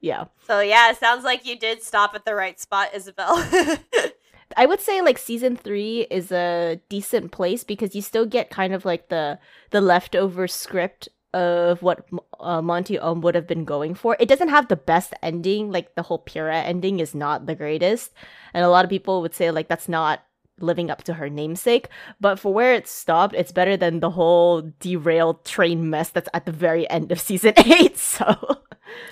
[0.00, 0.24] yeah.
[0.46, 3.36] So yeah, it sounds like you did stop at the right spot, Isabelle.
[4.56, 8.74] I would say like season 3 is a decent place because you still get kind
[8.74, 9.38] of like the
[9.70, 12.06] the leftover script of what
[12.40, 14.16] uh, Monty Oum would have been going for.
[14.20, 18.12] It doesn't have the best ending, like the whole Pyrrha ending is not the greatest.
[18.52, 20.22] And a lot of people would say like that's not
[20.60, 21.88] living up to her namesake.
[22.20, 26.46] But for where it stopped, it's better than the whole derailed train mess that's at
[26.46, 27.96] the very end of season 8.
[27.98, 28.60] So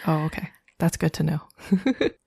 [0.07, 0.51] Oh, okay.
[0.79, 1.41] That's good to know.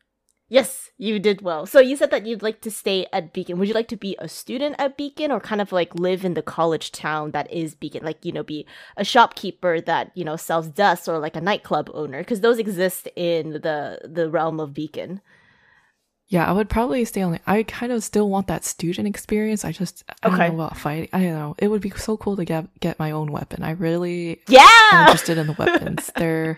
[0.53, 1.65] Yes, you did well.
[1.65, 3.57] So you said that you'd like to stay at Beacon.
[3.57, 6.35] Would you like to be a student at Beacon or kind of like live in
[6.35, 8.05] the college town that is Beacon?
[8.05, 11.89] Like, you know, be a shopkeeper that, you know, sells dust or like a nightclub
[11.95, 15.21] owner because those exist in the the realm of Beacon.
[16.27, 17.39] Yeah, I would probably stay on.
[17.45, 19.63] I kind of still want that student experience.
[19.65, 20.37] I just I Okay.
[20.47, 21.09] don't know about fighting.
[21.13, 21.55] I don't know.
[21.59, 23.61] It would be so cool to get get my own weapon.
[23.63, 26.11] I really yeah am interested in the weapons.
[26.17, 26.57] They're,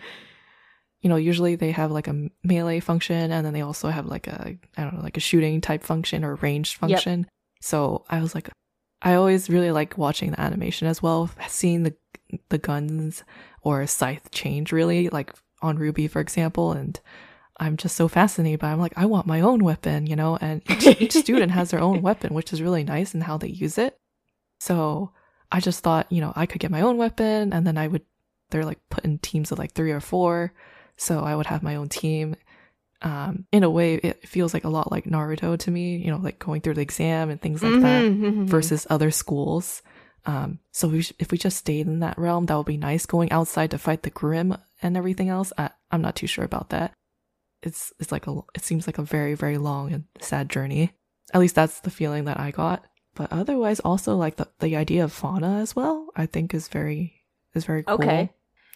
[1.01, 4.27] you know, usually they have like a melee function, and then they also have like
[4.27, 7.27] a I don't know, like a shooting type function or ranged function.
[7.59, 8.49] So I was like,
[9.01, 11.95] I always really like watching the animation as well, seeing the
[12.49, 13.23] the guns
[13.61, 16.99] or scythe change really, like on Ruby, for example, and.
[17.57, 18.69] I'm just so fascinated by.
[18.69, 18.73] it.
[18.73, 20.37] I'm like, I want my own weapon, you know.
[20.39, 23.47] And each, each student has their own weapon, which is really nice in how they
[23.47, 23.97] use it.
[24.59, 25.11] So
[25.51, 28.01] I just thought, you know, I could get my own weapon, and then I would.
[28.51, 30.53] They're like put in teams of like three or four,
[30.97, 32.35] so I would have my own team.
[33.01, 36.17] Um, in a way, it feels like a lot like Naruto to me, you know,
[36.17, 38.47] like going through the exam and things like that Mhm, mhm, mhm.
[38.47, 39.81] versus other schools.
[40.25, 43.05] Um, so we sh- if we just stayed in that realm, that would be nice.
[43.05, 46.69] Going outside to fight the Grimm and everything else, I, I'm not too sure about
[46.69, 46.93] that.
[47.65, 50.93] It's it's like a it seems like a very very long and sad journey.
[51.33, 52.85] At least that's the feeling that I got.
[53.15, 57.23] But otherwise, also like the the idea of fauna as well, I think is very
[57.55, 57.95] is very cool.
[57.95, 58.29] Okay.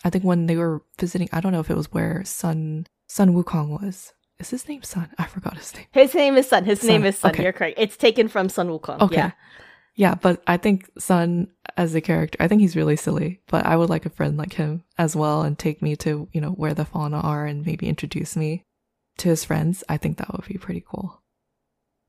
[0.04, 3.34] I think when they were visiting, I don't know if it was where Sun Sun
[3.34, 4.14] Wukong was.
[4.40, 5.10] Is his name Sun?
[5.18, 5.86] I forgot his name.
[5.92, 6.64] His name is Sun.
[6.64, 7.32] His name is Sun.
[7.32, 7.44] okay.
[7.44, 7.78] You're correct.
[7.78, 9.02] It's taken from Sun Wukong.
[9.02, 9.16] Okay.
[9.18, 9.32] Yeah.
[9.96, 13.42] Yeah, but I think Sun as a character, I think he's really silly.
[13.48, 16.40] But I would like a friend like him as well and take me to, you
[16.40, 18.66] know, where the fauna are and maybe introduce me
[19.20, 19.84] to his friends.
[19.88, 21.22] I think that would be pretty cool.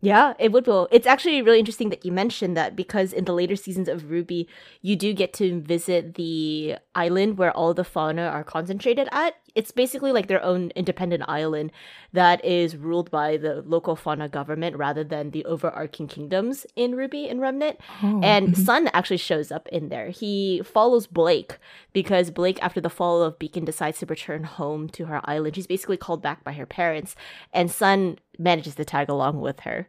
[0.02, 0.86] Yeah, it would be.
[0.90, 4.46] It's actually really interesting that you mentioned that because in the later seasons of RWBY,
[4.80, 9.34] you do get to visit the island where all the fauna are concentrated at.
[9.54, 11.72] It's basically like their own independent island
[12.12, 17.30] that is ruled by the local fauna government rather than the overarching kingdoms in RWBY
[17.30, 17.78] and Remnant.
[18.02, 18.56] Oh, And mhm.
[18.56, 20.10] Sun actually shows up in there.
[20.10, 21.58] He follows Blake
[21.92, 25.56] because Blake, after the fall of Beacon, decides to return home to her island.
[25.56, 27.16] She's basically called back by her parents,
[27.52, 29.88] and Sun manages to tag along with her.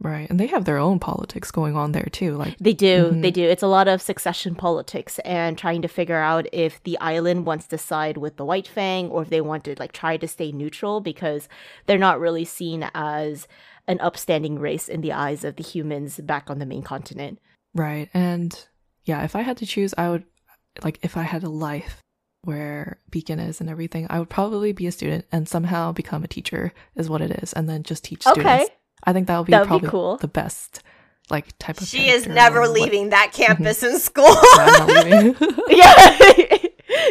[0.00, 0.28] Right.
[0.28, 2.36] And they have their own politics going on there too.
[2.36, 3.22] Like, They do, Mhm.
[3.22, 3.44] they do.
[3.44, 7.66] It's a lot of succession politics and trying to figure out if the island wants
[7.68, 10.52] to side with the White Fang or if they want to like try to stay
[10.52, 11.48] neutral because
[11.86, 13.46] they're not really seen as
[13.86, 17.38] an upstanding race in the eyes of the humans back on the main continent.
[17.74, 18.08] right.
[18.14, 18.66] And
[19.04, 20.24] yeah, if I had to choose, I would,
[20.82, 22.00] like, if I had a life
[22.42, 26.28] where Beacon is and everything, I would probably be a student and somehow become a
[26.28, 27.52] teacher, is what it is.
[27.52, 28.70] And then just teach students.
[29.04, 30.16] I think that would be That would be probably cool.
[30.16, 30.82] the best,
[31.30, 34.24] like, type of she is never what- leaving that campus in school.
[34.24, 35.36] Yeah, I'm not leaving.
[35.68, 36.58] yeah.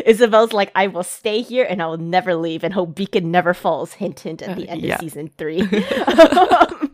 [0.05, 3.53] Isabelle's like, I will stay here and I will never leave and hope Beacon never
[3.53, 3.93] falls.
[3.93, 4.95] Hint, hint at the Uh, end yeah.
[4.95, 5.61] of season three.
[5.61, 6.91] Um,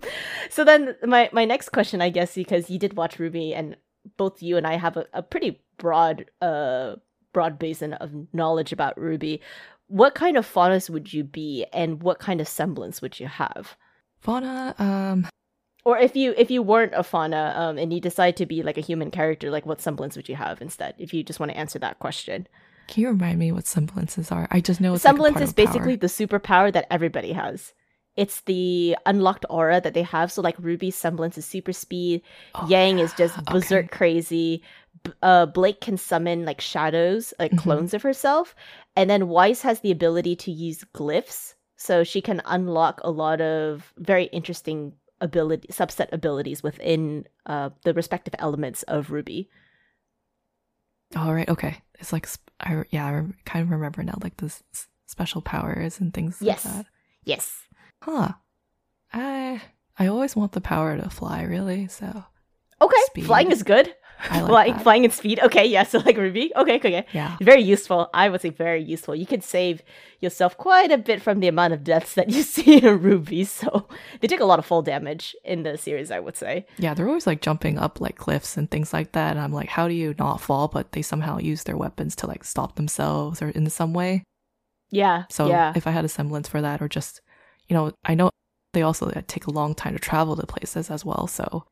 [0.50, 3.76] so then, my, my next question, I guess, because you did watch RWBY and
[4.18, 6.96] both you and I have a, a pretty broad, uh,
[7.34, 9.40] broad basin of knowledge about RWBY.
[9.88, 13.76] What kind of faunus would you be and what kind of semblance would you have?
[14.20, 15.28] Fauna, um,
[15.86, 18.78] Or if you if you weren't a fauna um, and you decide to be like
[18.78, 20.94] a human character, like what semblance would you have instead?
[20.98, 22.48] If you just want to answer that question.
[22.88, 24.48] can you remind me what semblances are?
[24.52, 27.74] I just know like semblance part is basically the superpower that everybody has.
[28.16, 30.32] It's the unlocked aura that they have.
[30.32, 32.22] So like Ruby's semblance is super speed.
[32.56, 33.54] Oh, Yang is just okay.
[33.54, 34.64] berserk crazy.
[35.04, 37.60] B- Uh, Blake can summon like shadows, like Mhm.
[37.64, 38.54] clones of herself,
[38.98, 43.40] and then Weiss has the ability to use glyphs, so she can unlock a lot
[43.40, 49.48] of very interesting ability subset abilities within uh, the respective elements of RWBY.
[51.16, 51.78] All right, okay.
[52.00, 52.28] It's like
[52.60, 56.66] I yeah, I kind of remember now, like this s- special powers and things Yes.
[56.66, 56.86] like that.
[57.24, 57.64] Yes.
[58.04, 58.34] Huh.
[59.14, 59.62] I
[59.98, 61.88] I always want the power to fly, really.
[61.88, 62.24] So
[62.82, 63.26] Okay, Speed.
[63.26, 63.94] flying is good.
[64.30, 64.84] I like flying, that.
[64.84, 65.40] flying and speed.
[65.40, 65.84] Okay, yeah.
[65.84, 66.52] So like Ruby.
[66.56, 67.38] Okay, okay, yeah.
[67.42, 68.10] Very useful.
[68.14, 69.16] I would say very useful.
[69.16, 69.82] You could save
[70.20, 73.48] yourself quite a bit from the amount of deaths that you see in RWBY.
[73.48, 73.88] So
[74.20, 76.66] they take a lot of fall damage in the series, I would say.
[76.78, 79.32] Yeah, they're always like jumping up like cliffs and things like that.
[79.32, 80.68] And I'm like, how do you not fall?
[80.68, 84.24] But they somehow use their weapons to like stop themselves or in some way.
[84.92, 85.26] Yeah.
[85.30, 85.74] So yeah.
[85.76, 87.22] if I had a semblance for that, or just,
[87.68, 88.32] you know, I know
[88.74, 91.28] they also take a long time to travel to places as well.
[91.28, 91.66] So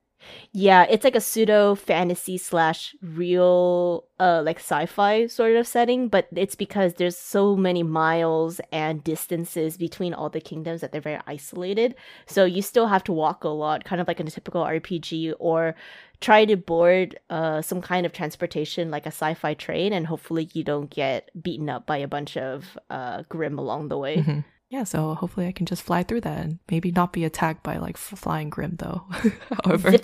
[0.51, 6.28] Yeah, it's like a pseudo fantasy slash real uh like sci-fi sort of setting, but
[6.36, 11.20] it's because there's so many miles and distances between all the kingdoms that they're very
[11.28, 11.95] isolated.
[12.26, 15.34] So you still have to walk a lot, kind of like in a typical RPG,
[15.39, 15.76] or
[16.20, 20.63] try to board uh some kind of transportation like a sci-fi train, and hopefully you
[20.63, 24.18] don't get beaten up by a bunch of uh Grimm along the way.
[24.18, 24.43] mhm.
[24.70, 27.78] Yeah, so hopefully I can just fly through that and maybe not be attacked by
[27.78, 29.05] like f- flying Grimm though.
[29.63, 29.91] However,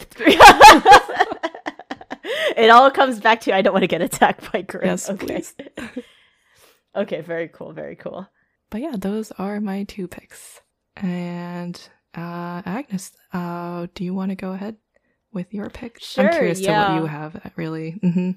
[2.55, 4.85] it all comes back to I don't want to get attacked by Grimm.
[4.85, 5.25] Yes, okay.
[5.25, 5.53] please.
[6.95, 8.27] okay, very cool, very cool.
[8.69, 10.61] but yeah, those are my two picks.
[10.95, 11.79] And
[12.15, 14.77] uh Agnes, uh, do you want to go ahead
[15.33, 15.99] with your pick?
[15.99, 17.51] Sure, I'm curious to what you have.
[17.55, 17.91] Really.
[18.01, 18.31] hmm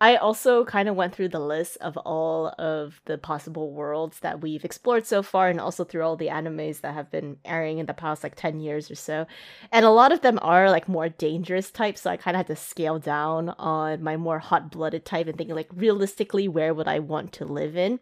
[0.00, 4.40] I also kind of went through the list of all of the possible worlds that
[4.40, 7.86] we've explored so far, and also through all the animes that have been airing in
[7.86, 9.26] the past like 10 years or so.
[9.72, 12.46] And a lot of them are like more dangerous types, so I kind of had
[12.46, 16.88] to scale down on my more hot blooded type and thinking, like, realistically, where would
[16.88, 17.98] I want to live in?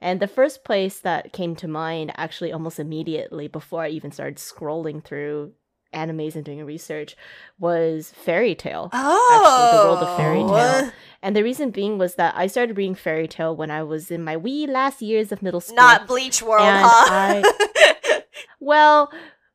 [0.00, 4.36] And the first place that came to mind actually almost immediately before I even started
[4.36, 5.52] scrolling through
[5.94, 7.16] animes and doing research
[7.58, 8.90] was Fairy Tail.
[8.92, 10.16] Oh, the world of oh.
[10.16, 10.92] Fairy Tail.
[11.22, 14.22] And the reason being was that I started reading Fairy Tail when I was in
[14.22, 15.76] my wee last years of middle school.
[15.76, 18.20] Not Bleach World, And huh?
[18.60, 19.10] well,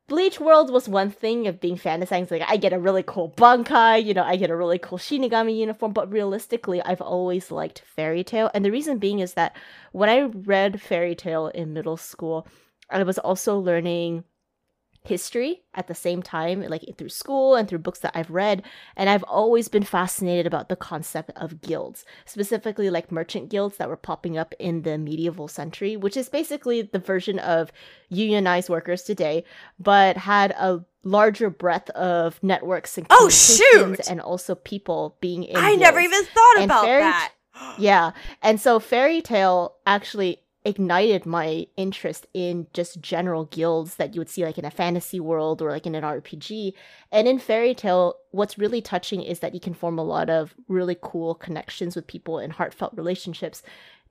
[0.10, 2.32] Bleach World was one thing of being fantasizing.
[2.32, 5.56] Like I get a really cool bankai, you know, I get a really cool Shinigami
[5.56, 5.94] uniform.
[5.94, 9.56] But realistically, I've always liked Fairy Tail, and the reason being is that
[9.92, 12.48] when I read Fairy Tail in middle school,
[12.90, 14.24] I was also learning
[15.10, 18.64] history at the same time like through school and through books that I've read
[18.96, 23.90] and I've always been fascinated about the concept of guilds specifically like merchant guilds that
[23.90, 27.72] were popping up in the medieval century which is basically the version of
[28.10, 29.44] unionized workers today
[29.80, 34.00] but had a larger breadth of networks and Oh, shoot!
[34.10, 37.32] and also people being in I never even thought And about fairy- that.
[37.78, 38.12] Yeah.
[38.42, 40.40] And so Fairy Tail actually
[40.70, 45.20] ignited my interest in just general guilds that you would see like in a fantasy
[45.20, 46.74] world or like in an RPG.
[47.12, 50.56] And in Fairy Tail, what's really touching is that you can form a lot of
[50.68, 53.64] really cool connections with people and heartfelt relationships.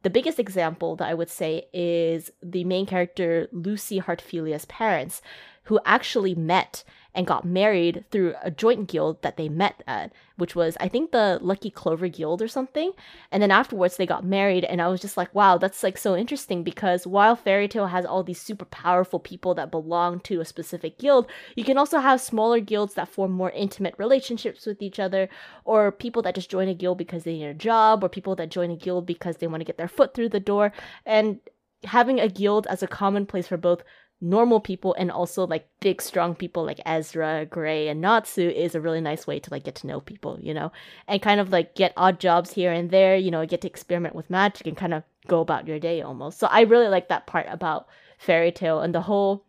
[0.02, 5.22] The biggest example that I would say is the main character Lucy Heartfilia's parents,
[5.68, 6.82] who actually met
[7.14, 11.10] and got married through a joint guild that they met at, which was I think
[11.10, 12.92] the Lucky Clover Guild or something.
[13.30, 16.16] And then afterwards they got married and I was just like, wow, that's like so
[16.16, 20.44] interesting because while Fairy Tail has all these super powerful people that belong to a
[20.44, 24.98] specific guild, you can also have smaller guilds that form more intimate relationships with each
[24.98, 25.28] other
[25.64, 28.48] or people that just join a guild because they need a job or people that
[28.48, 30.72] join a guild because they want to get their foot through the door
[31.04, 31.40] and
[31.84, 33.82] having a guild as a common place for both
[34.20, 38.80] normal people and also like big strong people like Ezra, Gray, and Natsu is a
[38.80, 40.72] really nice way to like get to know people, you know,
[41.06, 44.14] and kind of like get odd jobs here and there, you know, get to experiment
[44.14, 46.38] with magic and kind of go about your day almost.
[46.38, 47.86] So I really like that part about
[48.18, 49.44] Fairy Tail and the whole.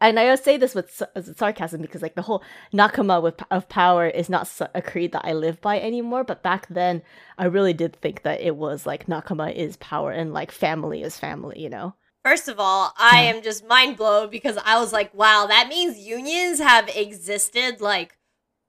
[0.00, 4.06] And I say this with as sarcasm because like the whole Nakama with of power
[4.08, 6.24] is not a creed that I live by anymore.
[6.24, 7.02] But back then,
[7.38, 11.18] I really did think that it was like Nakama is power and like family is
[11.18, 11.94] family, you know.
[12.24, 15.98] First of all, I am just mind blown because I was like, wow, that means
[15.98, 18.16] unions have existed like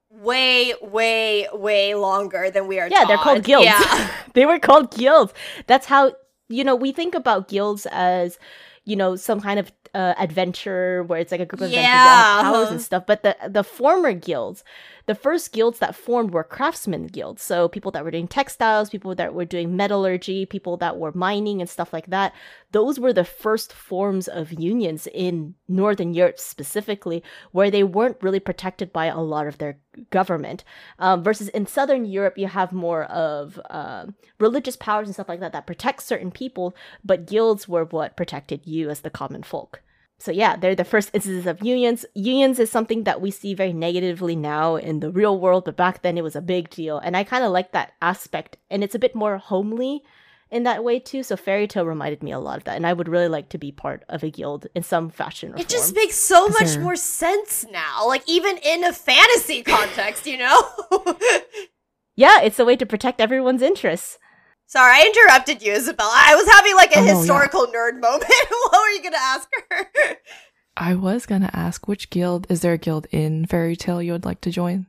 [0.09, 2.87] way, way, way longer than we are.
[2.89, 3.65] Yeah, they're called guilds.
[3.65, 4.11] Yeah.
[4.33, 5.33] they were called guilds.
[5.67, 6.13] That's how
[6.49, 8.39] you know we think about guilds as
[8.85, 12.41] you know some kind of uh, adventure where it's like a group of adventurers Yeah.
[12.41, 13.05] powers and stuff.
[13.05, 14.63] But the the former guilds,
[15.05, 17.43] the first guilds that formed were craftsmen guilds.
[17.43, 21.61] So people that were doing textiles, people that were doing metallurgy, people that were mining
[21.61, 22.33] and stuff like that.
[22.71, 27.21] Those were the first forms of unions in Northern Europe specifically,
[27.51, 29.77] where they weren't really protected by a lot of their
[30.09, 30.63] government.
[30.97, 35.39] Um, versus in Southern Europe, you have more of um religious powers and stuff like
[35.39, 36.73] that that protect certain people,
[37.05, 39.81] but guilds were what protected you as the common folk.
[40.19, 42.05] So yeah, they're the first instances of unions.
[42.13, 46.01] Unions is something that we see very negatively now in the real world, but back
[46.01, 46.97] then it was a big deal.
[46.97, 48.57] And I kind of like that aspect.
[48.69, 50.01] And it's a bit more homely
[50.49, 51.23] in that way too.
[51.23, 53.57] So Fairy Tail reminded me a lot of that, and I would really like to
[53.57, 55.53] be part of a guild in some fashion.
[55.53, 58.07] Or It just makes so much there- more sense now.
[58.07, 60.61] Like even in a fantasy context, you know?
[62.15, 64.19] yeah, it's a way to protect everyone's interests.
[64.73, 66.09] Sorry, I interrupted you, Isabella.
[66.15, 67.17] I was having like a Oh, no, yeah.
[67.19, 68.23] historical nerd moment.
[68.49, 69.87] what were you gonna ask her?
[70.75, 74.25] I was gonna ask which guild is there a guild in Fairy Tail you would
[74.25, 74.87] like to join?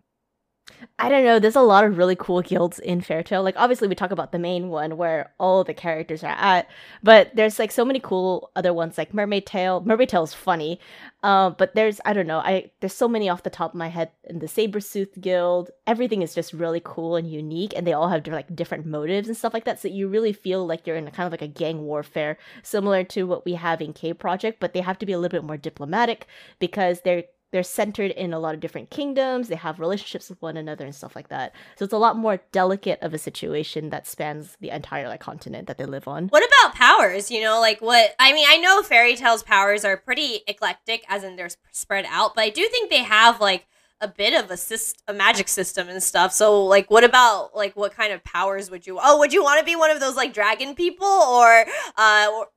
[0.98, 1.38] I don't know.
[1.38, 3.42] There's a lot of really cool guilds in Fairy Tail.
[3.42, 6.68] Like obviously we talk about the main one where all the characters are at,
[7.02, 9.80] but there's like so many cool other ones like Mermaid Tale.
[9.84, 10.80] Mermaid Tale is funny,
[11.22, 12.38] uh, but there's I don't know.
[12.38, 15.70] I there's so many off the top of my head in the Sabertooth Guild.
[15.86, 19.36] Everything is just really cool and unique, and they all have like different motives and
[19.36, 19.80] stuff like that.
[19.80, 23.04] So you really feel like you're in a kind of like a gang warfare, similar
[23.04, 25.46] to what we have in K Project, but they have to be a little bit
[25.46, 26.26] more diplomatic
[26.58, 27.24] because they're
[27.54, 30.94] they're centered in a lot of different kingdoms they have relationships with one another and
[30.94, 34.70] stuff like that so it's a lot more delicate of a situation that spans the
[34.70, 37.30] entire like continent that they live on What about powers?
[37.30, 38.14] You know, like what?
[38.18, 42.34] I mean, I know Fairy Tail's powers are pretty eclectic, as in they're spread out,
[42.34, 43.66] but I do think they have like
[44.00, 46.32] a bit of a syst- a magic system and stuff.
[46.32, 48.98] So, like, what about like what kind of powers would you?
[49.02, 51.64] Oh, would you want to be one of those like dragon people or?
[51.96, 52.48] uh or,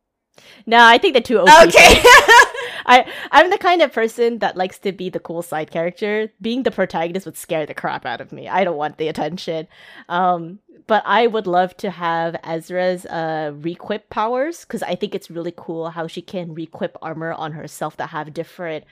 [0.68, 2.04] no i think the two too OP Okay.
[2.88, 6.32] I I'm the kind of person that likes to be the cool side character.
[6.42, 8.48] Being the protagonist would scare the crap out of me.
[8.48, 9.68] I don't want the attention.
[10.10, 15.30] Um, but I would love to have Ezra's uh requip powers because I think it's
[15.30, 18.86] really cool how she can requip armor on herself that have different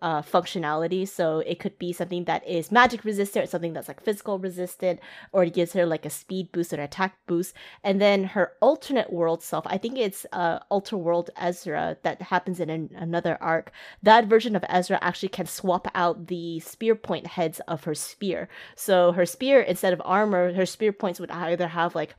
[0.00, 1.06] uh functionality.
[1.08, 5.00] So it could be something that is magic resistant, something that's like physical resistant,
[5.32, 7.54] or it gives her like a speed boost or attack boost.
[7.82, 12.60] And then her alternate world self, I think it's uh Alter World Ezra that happens
[12.60, 13.72] in an, another arc.
[14.02, 18.48] That version of Ezra actually can swap out the spear point heads of her spear.
[18.76, 22.14] So her spear, instead of armor, her spear points would either have like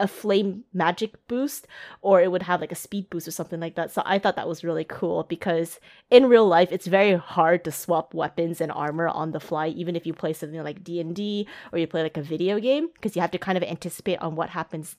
[0.00, 1.66] a flame magic boost
[2.02, 3.92] or it would have like a speed boost or something like that.
[3.92, 5.78] So I thought that was really cool because
[6.10, 9.94] in real life it's very hard to swap weapons and armor on the fly even
[9.94, 13.22] if you play something like D&D or you play like a video game because you
[13.22, 14.96] have to kind of anticipate on what happens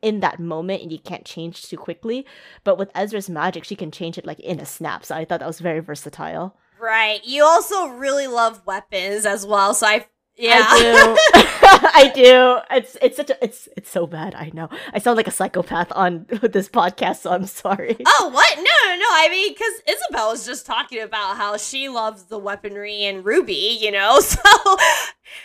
[0.00, 2.24] in that moment and you can't change too quickly.
[2.64, 5.04] But with Ezra's magic she can change it like in a snap.
[5.04, 6.56] So I thought that was very versatile.
[6.80, 7.22] right.
[7.26, 9.74] You also really love weapons as well.
[9.74, 10.06] So I.
[10.36, 10.64] Yeah.
[10.66, 11.16] I do.
[11.92, 12.58] I do.
[12.76, 14.34] It's it's such a it's it's so bad.
[14.34, 14.68] I know.
[14.92, 17.96] I sound like a psychopath on this podcast, so I'm sorry.
[18.06, 18.56] Oh, what?
[18.56, 19.06] No, no, no.
[19.10, 23.80] I mean, because Isabelle was just talking about how she loves the weaponry and RWBY,
[23.80, 24.20] you know?
[24.20, 24.38] So,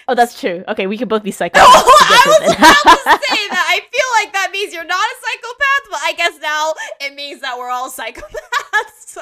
[0.07, 0.63] Oh, that's true.
[0.67, 1.53] Okay, we can both be psychopaths.
[1.57, 3.65] oh, I was about to say that.
[3.69, 7.41] I feel like that means you're not a psychopath, but I guess now it means
[7.41, 9.05] that we're all psychopaths.
[9.05, 9.21] So,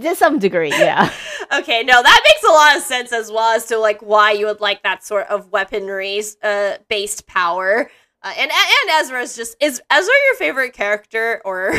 [0.00, 1.12] to some degree, yeah.
[1.58, 4.46] Okay, no, that makes a lot of sense as well as to like why you
[4.46, 7.90] would like that sort of weaponry uh, based power.
[8.22, 11.72] Uh, and and Ezra's just is Ezra your favorite character or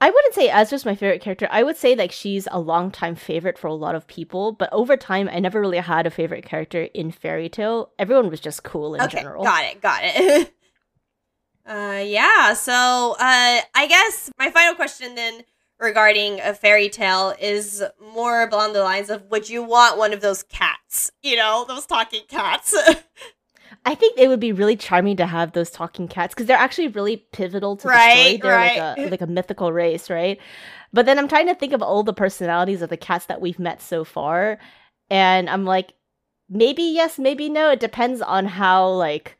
[0.00, 1.48] I wouldn't say Ezra's my favorite character.
[1.50, 4.96] I would say like she's a longtime favorite for a lot of people, but over
[4.96, 7.90] time, I never really had a favorite character in Fairy Tail.
[7.98, 9.44] Everyone was just cool in okay, general.
[9.44, 10.54] got it, got it.
[11.66, 12.52] uh, yeah.
[12.52, 12.72] So,
[13.18, 15.44] uh, I guess my final question then
[15.78, 17.82] regarding a Fairy Tail is
[18.14, 21.10] more along the lines of would you want one of those cats?
[21.22, 22.74] You know, those talking cats.
[23.86, 26.88] I think it would be really charming to have those talking cats because they're actually
[26.88, 28.36] really pivotal to the story.
[28.38, 28.78] They're right.
[28.78, 30.38] like a like a mythical race, right?
[30.92, 33.58] But then I'm trying to think of all the personalities of the cats that we've
[33.58, 34.58] met so far,
[35.10, 35.92] and I'm like,
[36.48, 37.70] maybe yes, maybe no.
[37.70, 39.36] It depends on how like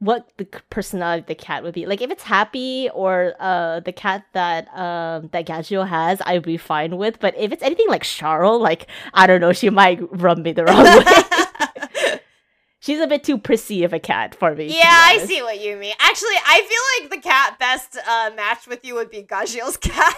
[0.00, 1.84] what the personality of the cat would be.
[1.86, 6.56] Like if it's happy or uh the cat that um that Gagio has, I'd be
[6.56, 7.18] fine with.
[7.20, 10.64] But if it's anything like Charles, like I don't know, she might rub me the
[10.64, 12.20] wrong way.
[12.80, 14.66] She's a bit too prissy of a cat for me.
[14.68, 15.94] yeah, I see what you mean.
[15.98, 20.14] Actually, I feel like the cat best uh, match with you would be Gajio's cat.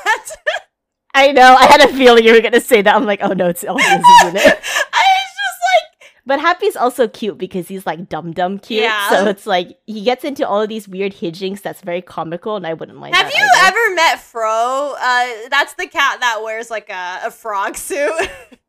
[1.14, 1.56] I know.
[1.58, 2.94] I had a feeling you were gonna say that.
[2.94, 3.88] I'm like, oh no, it's obvious,
[4.24, 4.44] isn't it?
[4.44, 5.29] I was just like,
[6.26, 8.82] But Happy's also cute because he's like dumb dumb cute.
[8.82, 9.08] Yeah.
[9.10, 12.66] So it's like he gets into all of these weird hijinks that's very comical, and
[12.66, 13.14] I wouldn't mind.
[13.14, 13.66] have you either.
[13.66, 14.94] ever met Fro?
[14.98, 18.12] Uh, that's the cat that wears like a, a frog suit.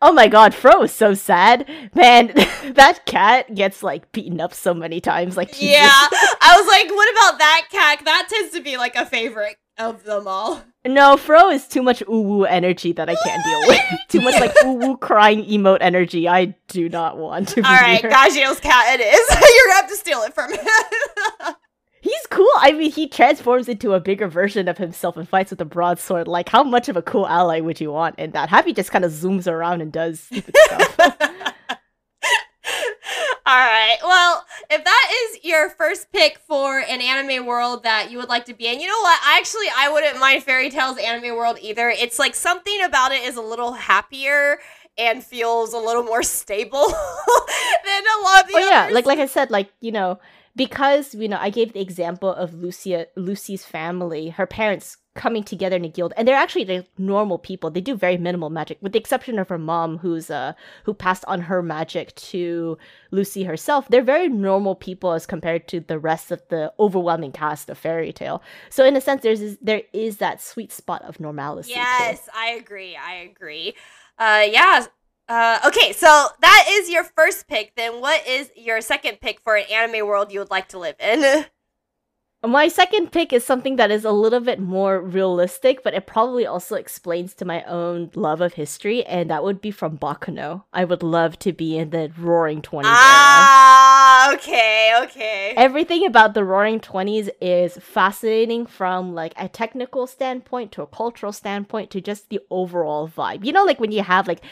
[0.00, 2.28] Oh my god, Fro is so sad, man.
[2.74, 5.36] that cat gets like beaten up so many times.
[5.36, 5.64] Like Jesus.
[5.64, 8.00] yeah, I was like, what about that cat?
[8.04, 10.62] That tends to be like a favorite of them all.
[10.86, 13.80] No, Fro is too much woo energy that I can't deal with.
[14.08, 16.28] too much like woo crying emote energy.
[16.28, 17.56] I do not want to.
[17.56, 18.12] Be All right, near.
[18.12, 19.30] Gajio's cat it is.
[19.30, 21.54] You're gonna have to steal it from him.
[22.00, 22.46] He's cool.
[22.58, 26.28] I mean, he transforms into a bigger version of himself and fights with a broadsword.
[26.28, 28.50] Like, how much of a cool ally would you want in that?
[28.50, 31.32] Happy just kind of zooms around and does stupid stuff.
[33.54, 33.98] All right.
[34.02, 38.46] Well, if that is your first pick for an anime world that you would like
[38.46, 39.20] to be in, you know what?
[39.22, 41.88] I actually I wouldn't mind Fairy Tail's anime world either.
[41.88, 44.58] It's like something about it is a little happier
[44.98, 49.20] and feels a little more stable than a lot of the oh yeah, like like
[49.20, 50.18] I said, like you know,
[50.56, 55.76] because you know, I gave the example of Lucia, Lucy's family, her parents coming together
[55.76, 57.70] in a guild, and they're actually like normal people.
[57.70, 60.54] They do very minimal magic, with the exception of her mom, who's uh
[60.84, 62.76] who passed on her magic to
[63.10, 63.86] Lucy herself.
[63.88, 68.12] They're very normal people as compared to the rest of the overwhelming cast of Fairy
[68.12, 68.42] Tail.
[68.70, 71.74] So in a sense, there's there is that sweet spot of normalcy.
[71.74, 71.78] too.
[71.78, 72.96] Yes, I agree.
[72.96, 73.74] I agree.
[74.18, 74.86] Uh, yeah.
[75.26, 77.74] Uh, okay, so that is your first pick.
[77.76, 80.96] Then, what is your second pick for an anime world you would like to live
[81.00, 81.46] in?
[82.46, 86.44] My second pick is something that is a little bit more realistic, but it probably
[86.44, 90.64] also explains to my own love of history, and that would be from Baccano.
[90.70, 92.98] I would love to be in the Roaring Twenties era.
[92.98, 95.54] ah, okay, okay.
[95.56, 101.32] Everything about the Roaring Twenties is fascinating from like a technical standpoint to a cultural
[101.32, 103.44] standpoint to just the overall vibe.
[103.44, 104.42] You know, like when you have like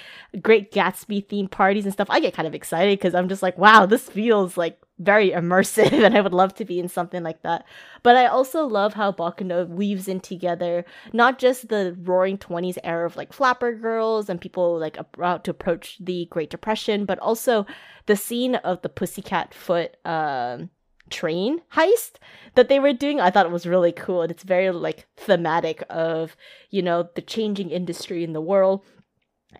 [0.41, 3.59] Great Gatsby themed parties and stuff, I get kind of excited because I'm just like,
[3.59, 7.43] wow, this feels like very immersive and I would love to be in something like
[7.43, 7.65] that.
[8.03, 13.07] But I also love how Baccano weaves in together not just the roaring 20s era
[13.07, 17.67] of like flapper girls and people like about to approach the Great Depression, but also
[18.07, 20.71] the scene of the Pussycat Foot um
[21.11, 22.13] train heist
[22.55, 23.21] that they were doing.
[23.21, 24.23] I thought it was really cool.
[24.23, 26.37] And it's very like thematic of,
[26.71, 28.83] you know, the changing industry in the world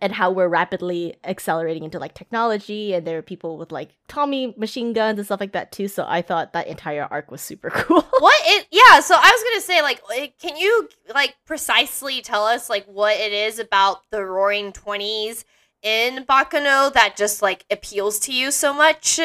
[0.01, 4.53] and how we're rapidly accelerating into like technology and there are people with like Tommy
[4.57, 5.87] machine guns and stuff like that too.
[5.87, 8.01] So I thought that entire arc was super cool.
[8.19, 8.67] what it?
[8.71, 8.99] Yeah.
[8.99, 10.01] So I was gonna say, like,
[10.39, 15.45] can you like precisely tell us like what it is about the Roaring Twenties
[15.81, 19.19] in Baccano that just like appeals to you so much?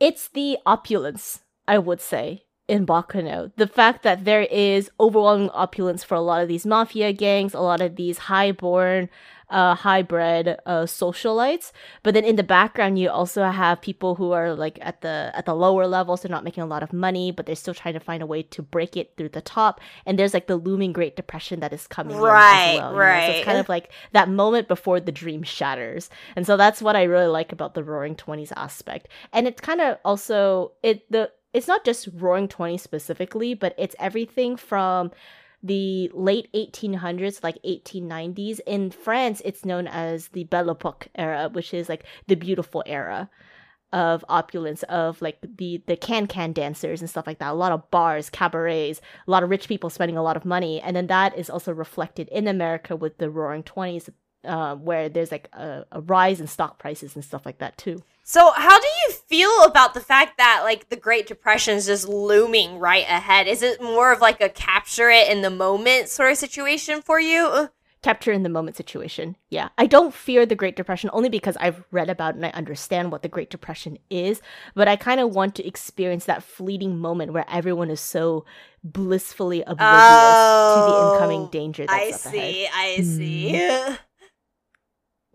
[0.00, 3.52] it's the opulence, I would say, in Baccano.
[3.56, 7.60] The fact that there is overwhelming opulence for a lot of these mafia gangs, a
[7.60, 9.08] lot of these high-born,
[9.50, 11.72] uh, hybrid uh, socialites.
[12.02, 15.46] But then in the background, you also have people who are like at the at
[15.46, 16.22] the lower levels.
[16.22, 18.42] They're not making a lot of money, but they're still trying to find a way
[18.42, 19.80] to break it through the top.
[20.04, 22.16] And there's like the looming Great Depression that is coming.
[22.16, 23.02] in Right, as well, you know?
[23.02, 23.30] So right.
[23.30, 26.10] it's kind of like that moment before the dream shatters.
[26.34, 29.08] And so that's what I really like about the Roaring Twenties aspect.
[29.32, 33.96] And it's kind of also it the it's not just Roaring Twenties specifically, but it's
[33.98, 35.10] everything from
[35.66, 41.74] the late 1800s like 1890s in france it's known as the belle epoque era which
[41.74, 43.28] is like the beautiful era
[43.92, 47.52] of opulence of like the the can can dancers and stuff like that.
[47.52, 50.80] A lot of bars cabarets a lot of rich people spending a lot of money.
[50.80, 54.08] And then that is also reflected in america with the roaring 20s
[54.46, 58.02] uh, where there's like a, a rise in stock prices and stuff like that too
[58.24, 62.08] So, how do you feel about the fact that like the Great Depression is just
[62.08, 63.46] looming right ahead?
[63.46, 67.20] Is it more of like a capture it in the moment sort of situation for
[67.20, 67.68] you?
[68.02, 69.34] capture in the moment situation.
[69.50, 69.68] Yeah.
[69.78, 73.22] I don't fear the Great Depression only because I've read about and I understand what
[73.22, 74.40] the Great Depression is,
[74.76, 78.44] but I kind of want to experience that fleeting moment where everyone is so
[78.84, 82.54] blissfully oblivious to the incoming Oh, danger I that's up ahead.
[82.54, 82.68] see.
[82.72, 83.96] I see.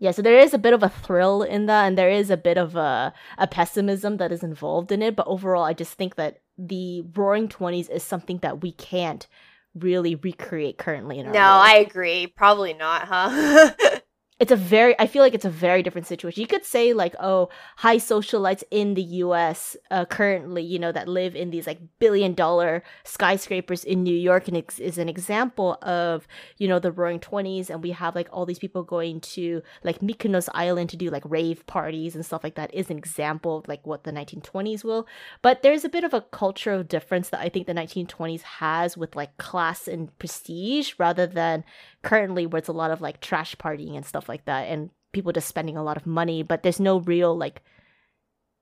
[0.02, 2.36] Yeah, so there is a bit of a thrill in that and there is a
[2.36, 6.16] bit of a, a pessimism that is involved in it, but overall I just think
[6.16, 9.28] that the Roaring 20s is something that we can't
[9.76, 11.62] really recreate currently in our No, world.
[11.64, 12.26] I agree.
[12.26, 13.70] Probably not, huh?
[14.42, 16.40] it's a very i feel like it's a very different situation.
[16.40, 21.06] You could say like oh high socialites in the us uh, currently you know that
[21.06, 25.78] live in these like billion dollar skyscrapers in new york and it's is an example
[25.82, 26.26] of
[26.58, 30.00] you know the roaring 20s and we have like all these people going to like
[30.00, 33.68] mykonos island to do like rave parties and stuff like that is an example of
[33.68, 35.06] like what the 1920s will.
[35.40, 39.14] But there's a bit of a cultural difference that i think the 1920s has with
[39.14, 41.62] like class and prestige rather than
[42.02, 45.32] currently where it's a lot of like trash partying and stuff like that and people
[45.32, 47.62] just spending a lot of money but there's no real like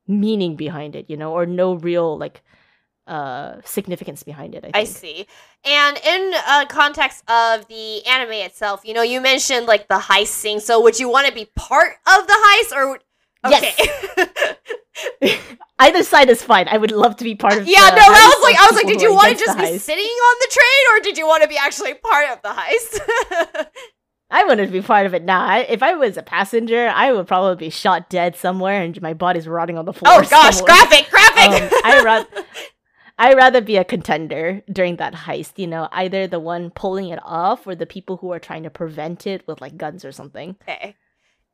[0.06, 2.42] meaning behind it you know or no real like
[3.06, 5.26] uh significance behind it i I see.
[5.64, 10.28] And in uh, context of the anime itself, you know, you mentioned like the heist
[10.28, 10.60] scene.
[10.60, 12.98] So, would you want to be part of the heist, or
[13.44, 13.74] okay?
[15.80, 18.26] either side is fine i would love to be part of yeah, the no, heist
[18.26, 20.82] was like I was like, did you want to just be sitting on the train,
[20.92, 23.66] or did you want to be actually part of the heist?
[24.30, 27.12] i wanted to be part of it now I, if i was a passenger i
[27.12, 30.56] would probably be shot dead somewhere and my body's rotting on the floor oh gosh,
[30.56, 30.74] somewhere.
[30.74, 31.62] graphic, graphic.
[31.62, 32.26] um, I rather
[33.18, 35.58] I rather be a contender during that heist.
[35.58, 38.70] You know, either the one pulling it off or the people who are trying to
[38.70, 40.56] prevent it with like guns or something.
[40.62, 40.96] okay.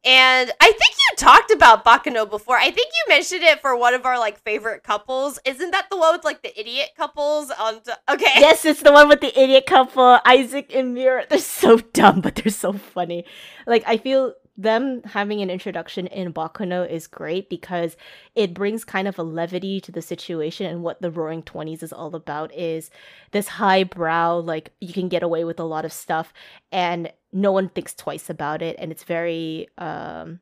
[0.07, 2.57] And I think you talked about Baccano before.
[2.57, 5.41] I think you mentioned it for one of our like favorite couples.
[5.45, 8.25] Isn't that the one with like the idiot couples on t- Okay.
[8.37, 11.29] Yes, it's the one with the idiot couple, Isaac and Miria.
[11.29, 13.25] They're so dumb, but they're so funny.
[13.67, 17.97] Like I feel them having an introduction in Baccano is great because
[18.35, 21.93] it brings kind of a levity to the situation and what the Roaring Twenties is
[21.93, 22.91] all about is
[23.33, 26.33] this highbrow, like you can get away with a lot of stuff
[26.73, 30.41] and no one thinks twice about it and it's very um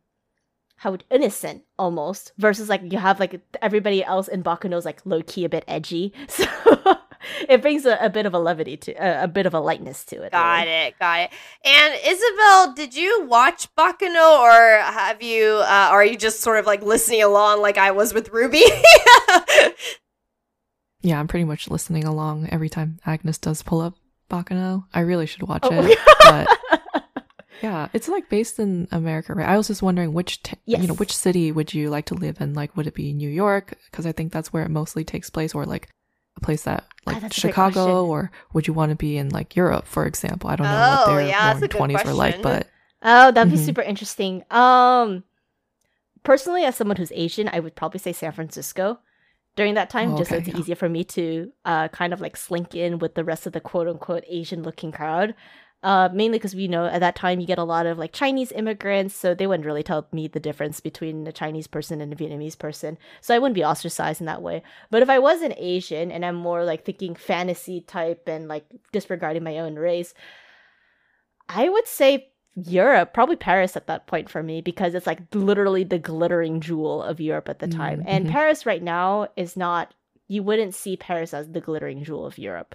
[0.77, 5.23] how would innocent almost versus like you have like everybody else in Baccano's like low
[5.23, 6.13] key a bit edgy.
[6.29, 6.45] So
[7.49, 10.05] it brings a, a bit of a levity to a, a bit of a lightness
[10.07, 10.33] to it.
[10.33, 10.73] Got really.
[10.89, 11.31] it, got it.
[11.65, 16.67] And Isabelle, did you watch Baccano or have you uh, are you just sort of
[16.67, 18.61] like listening along like I was with RWBY?
[21.01, 23.95] Yeah, I'm pretty much listening along every time Agnes does pull up
[24.31, 24.85] Baccano.
[24.95, 25.71] I really should watch Oh.
[25.73, 25.99] it.
[26.25, 26.81] But
[27.61, 29.49] yeah, it's like based in America, right?
[29.49, 32.41] I was just wondering which t- you know which city would you like to live
[32.41, 32.55] in?
[32.55, 33.75] Like, would it be New York?
[33.91, 35.89] Because I think that's where it mostly takes place, or like
[36.37, 39.87] a place that like great Chicago, or would you want to be in like Europe,
[39.87, 40.51] for example?
[40.51, 42.67] I don't know what Oh, their yeah, that's a twenties were like, but
[43.03, 43.65] Oh, that'd be Mhm.
[43.65, 44.45] super interesting.
[44.51, 45.25] Um
[46.23, 48.99] personally as someone who's Asian, I would probably say San Francisco
[49.57, 50.59] during that time, Oh, just so it's yeah.
[50.59, 53.61] easier for me to uh kind of like slink in with the rest of the
[53.61, 55.35] quote unquote Asian looking crowd.
[55.85, 58.51] Uh, mainly because we know at that time you get a lot of like Chinese
[58.53, 62.17] immigrants, so they wouldn't really tell me the difference between a Chinese person and a
[62.17, 62.97] Vietnamese person.
[63.21, 64.63] So I wouldn't be ostracized in that way.
[64.91, 68.65] But if I was an Asian and I'm more like thinking fantasy type and like
[68.93, 70.15] disregarding my own race,
[71.51, 75.85] I would say Europe, probably Paris at that point for me, because it's like literally
[75.85, 78.01] the glittering jewel of Europe at the time.
[78.01, 78.31] Mm, And mhm.
[78.31, 79.93] Paris right now is not,
[80.29, 82.75] you wouldn't see Paris as the glittering jewel of Europe.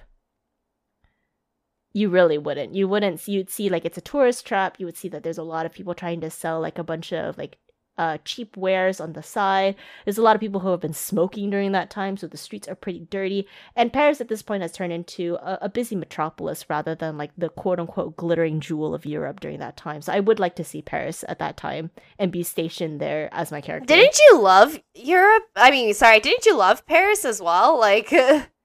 [1.94, 2.76] You really wouldn't.
[2.76, 4.80] You wouldn't you'd see like it's a tourist trap.
[4.80, 7.12] You would see that there's a lot of people trying to sell like a bunch
[7.12, 7.58] of like
[8.00, 9.76] uh, cheap wares on the side.
[10.06, 12.68] There's a lot of people who have been smoking during that time, so the streets
[12.68, 13.46] are pretty dirty.
[13.76, 17.32] And Paris at this point has turned into a, a busy metropolis rather than like
[17.38, 20.02] the quote unquote glittering jewel of Europe during that time.
[20.02, 23.52] So I would like to see Paris at that time and be stationed there as
[23.52, 23.94] my character.
[23.94, 25.44] didn't you love Europe?
[25.58, 27.78] I mean, sorry, didn't you love Paris as well?
[27.78, 28.14] Like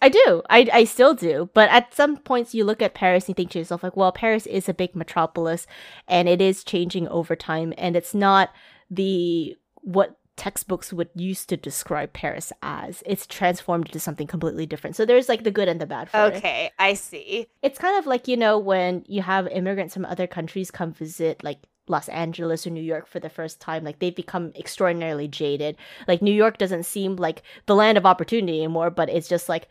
[0.00, 0.42] I do.
[0.48, 1.50] I, I still do.
[1.54, 4.12] But at some points, you look at Paris and you think to yourself, like, well,
[4.12, 5.66] Paris is a big metropolis
[6.06, 7.74] and it is changing over time.
[7.76, 8.50] And it's not
[8.90, 13.02] the what textbooks would use to describe Paris as.
[13.04, 14.96] It's transformed into something completely different.
[14.96, 16.36] So there's like the good and the bad for it.
[16.36, 17.48] okay, I see.
[17.60, 21.42] It's kind of like, you know, when you have immigrants from other countries come visit,
[21.42, 21.58] like,
[21.90, 25.76] Los Angeles or New York for the first time, like they've become extraordinarily jaded.
[26.06, 29.68] Like New York doesn't seem like the land of opportunity anymore, but it's just like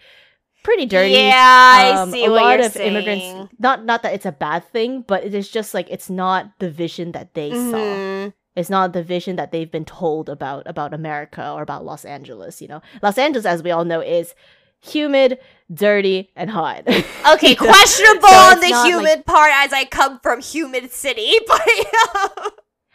[0.64, 1.14] pretty dirty.
[1.14, 2.96] Yeah, I Um, see a what lot you're of saying.
[2.96, 3.54] immigrants.
[3.60, 6.70] Not not that it's a bad thing, but it is just like it's not the
[6.70, 7.78] vision that they saw.
[7.78, 8.34] Mhm.
[8.56, 12.60] It's not the vision that they've been told about about America or about Los Angeles.
[12.62, 14.34] You know, Los Angeles, as we all know, is
[14.82, 15.40] humid,
[15.74, 16.84] dirty, and hot.
[17.34, 21.34] Okay, questionable So on the not, like- humid part as I come from humid city,
[21.48, 21.62] but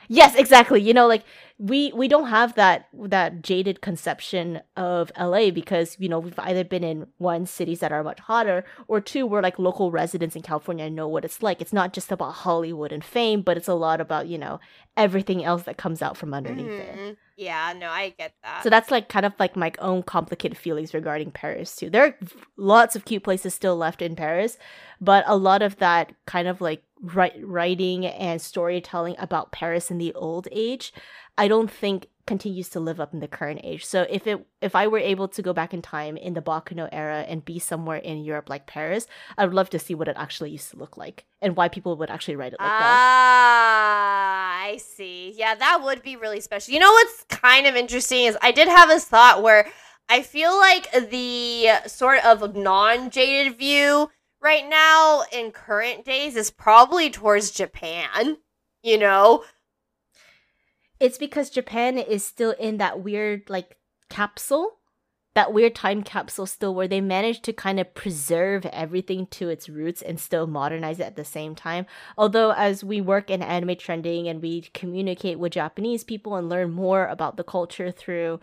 [0.08, 0.80] Yes, exactly.
[0.80, 1.22] You know, like
[1.64, 6.64] we we don't have that that jaded conception of LA because you know we've either
[6.64, 10.42] been in one cities that are much hotter or two we're like local residents in
[10.42, 11.60] California and know what it's like.
[11.60, 14.58] It's not just about Hollywood and fame, but it's a lot about you know
[14.96, 16.96] everything else that comes out from underneath it.
[16.96, 17.16] Mhm.
[17.36, 18.64] yeah, no, I get that.
[18.64, 21.90] So that's like kind of like my own complicated feelings regarding Paris too.
[21.90, 22.18] There are
[22.56, 24.58] lots of cute places still left in Paris,
[25.00, 30.14] but a lot of that kind of like writing and storytelling about Paris in the
[30.14, 30.92] old age,
[31.36, 33.84] I don't think continues to live up in the current age.
[33.84, 36.88] So if it if I were able to go back in time in the Baccano
[36.92, 40.16] era and be somewhere in Europe like Paris, I would love to see what it
[40.16, 42.96] actually used to look like and why people would actually write it like that.
[42.96, 45.34] Ah, I see.
[45.36, 46.72] Yeah, that would be really special.
[46.72, 49.66] You know what's kind of interesting is I did have this thought where
[50.08, 54.10] I feel like the sort of non jaded view
[54.42, 58.38] right now in current days is probably towards Japan.
[58.82, 59.44] You know?
[60.98, 63.76] It's because Japan is still in that weird like
[64.08, 64.78] capsule,
[65.34, 69.68] that weird time capsule still where they managed to kind of preserve everything to its
[69.68, 71.86] roots and still modernize it at the same time.
[72.18, 76.70] Although as we work in anime trending and we communicate with Japanese people and learn
[76.70, 78.40] more about the culture through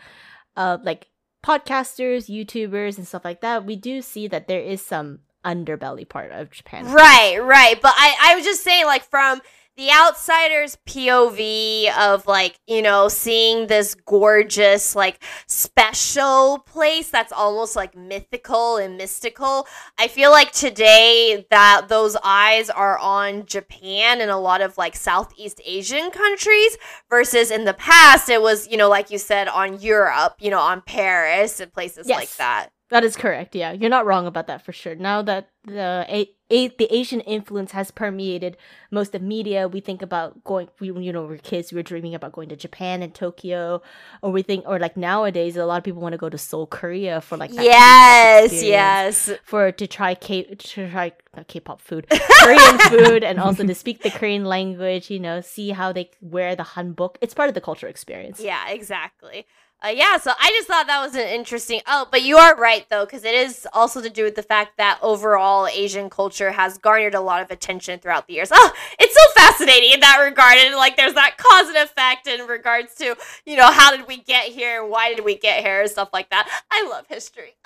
[0.58, 1.08] uh like
[1.46, 6.32] podcasters, YouTubers and stuff like that, we do see that there is some underbelly part
[6.32, 6.92] of Japan.
[6.92, 7.80] Right, right.
[7.82, 9.42] But I, I was just saying, like, from
[9.78, 17.78] the outsider's POV of like, you know, seeing this gorgeous, like special place that's almost
[17.78, 19.66] like mythical and mystical.
[19.98, 24.98] I feel like today that those eyes are on Japan and a lot of like
[24.98, 26.76] Southeast Asian countries
[27.10, 30.60] versus in the past it was, you know, like you said, on Europe, you know,
[30.60, 32.18] on Paris and places Yes.
[32.18, 32.70] like that.
[32.90, 33.56] That is correct.
[33.56, 34.96] Yeah, you're not wrong about that for sure.
[34.96, 38.58] Now that the a- a- the Asian influence has permeated
[38.90, 40.70] most of media, we think about going.
[40.80, 43.84] We you know, we we're kids, we were dreaming about going to Japan and Tokyo,
[44.24, 46.66] or we think, or like nowadays, a lot of people want to go to Seoul,
[46.66, 49.32] Korea for like that yes, yes.
[49.44, 54.02] for to try K to try not K-pop food, Korean food, and also to speak
[54.02, 55.12] the Korean language.
[55.12, 57.18] You know, see how they wear the hanbok.
[57.22, 58.40] It's part of the cultural experience.
[58.40, 59.46] Yeah, exactly.
[59.82, 61.80] Uh, yeah, so I just thought that was an interesting.
[61.88, 64.76] Oh, but you are right though, because it is also to do with the fact
[64.78, 68.50] that overall Asian culture has garnered a lot of attention throughout the years.
[68.52, 72.46] Oh, it's so fascinating in that regard, and like there's that cause and effect in
[72.46, 73.16] regards to
[73.46, 76.30] you know how did we get here why did we get here and stuff like
[76.30, 76.50] that.
[76.70, 77.56] I love history.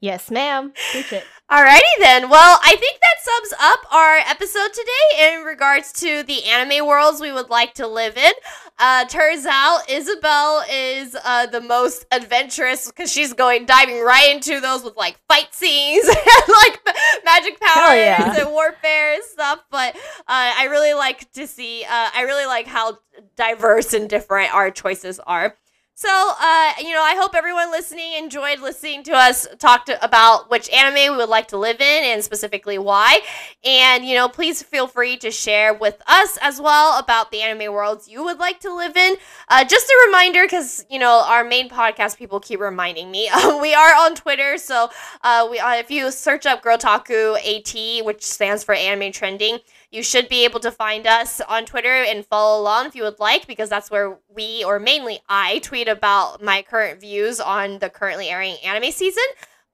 [0.00, 0.72] Yes, ma'am.
[0.92, 1.24] Preach it.
[1.50, 2.28] Alrighty then.
[2.28, 7.20] Well, I think that sums up our episode today in regards to the anime worlds
[7.20, 8.32] we would like to live in.
[8.80, 14.60] Uh, turns out Isabelle is uh, the most adventurous because she's going diving right into
[14.60, 16.16] those with like fight scenes and
[16.48, 16.80] like
[17.24, 18.40] magic powers yeah.
[18.40, 19.60] and warfare and stuff.
[19.70, 21.84] But uh, I really like to see.
[21.84, 22.98] Uh, I really like how
[23.36, 25.56] diverse and different our choices are.
[25.98, 30.50] So, uh, you know, I hope everyone listening enjoyed listening to us talk to, about
[30.50, 33.20] which anime we would like to live in and specifically why.
[33.64, 37.72] And, you know, please feel free to share with us as well about the anime
[37.72, 39.16] worlds you would like to live in.
[39.48, 43.30] Uh, just a reminder, because, you know, our main podcast people keep reminding me,
[43.62, 44.58] we are on Twitter.
[44.58, 44.90] So,
[45.24, 49.60] uh, we, uh, if you search up Girltaku AT, which stands for Anime Trending,
[49.90, 53.20] you should be able to find us on Twitter and follow along if you would
[53.20, 57.90] like, because that's where we, or mainly I, tweet about my current views on the
[57.90, 59.24] currently airing anime season.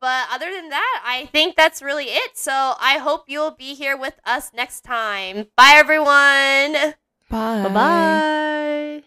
[0.01, 2.37] But other than that, I think that's really it.
[2.37, 5.47] So I hope you'll be here with us next time.
[5.57, 6.95] Bye, everyone.
[7.31, 7.63] Bye.
[7.63, 9.03] Bye bye.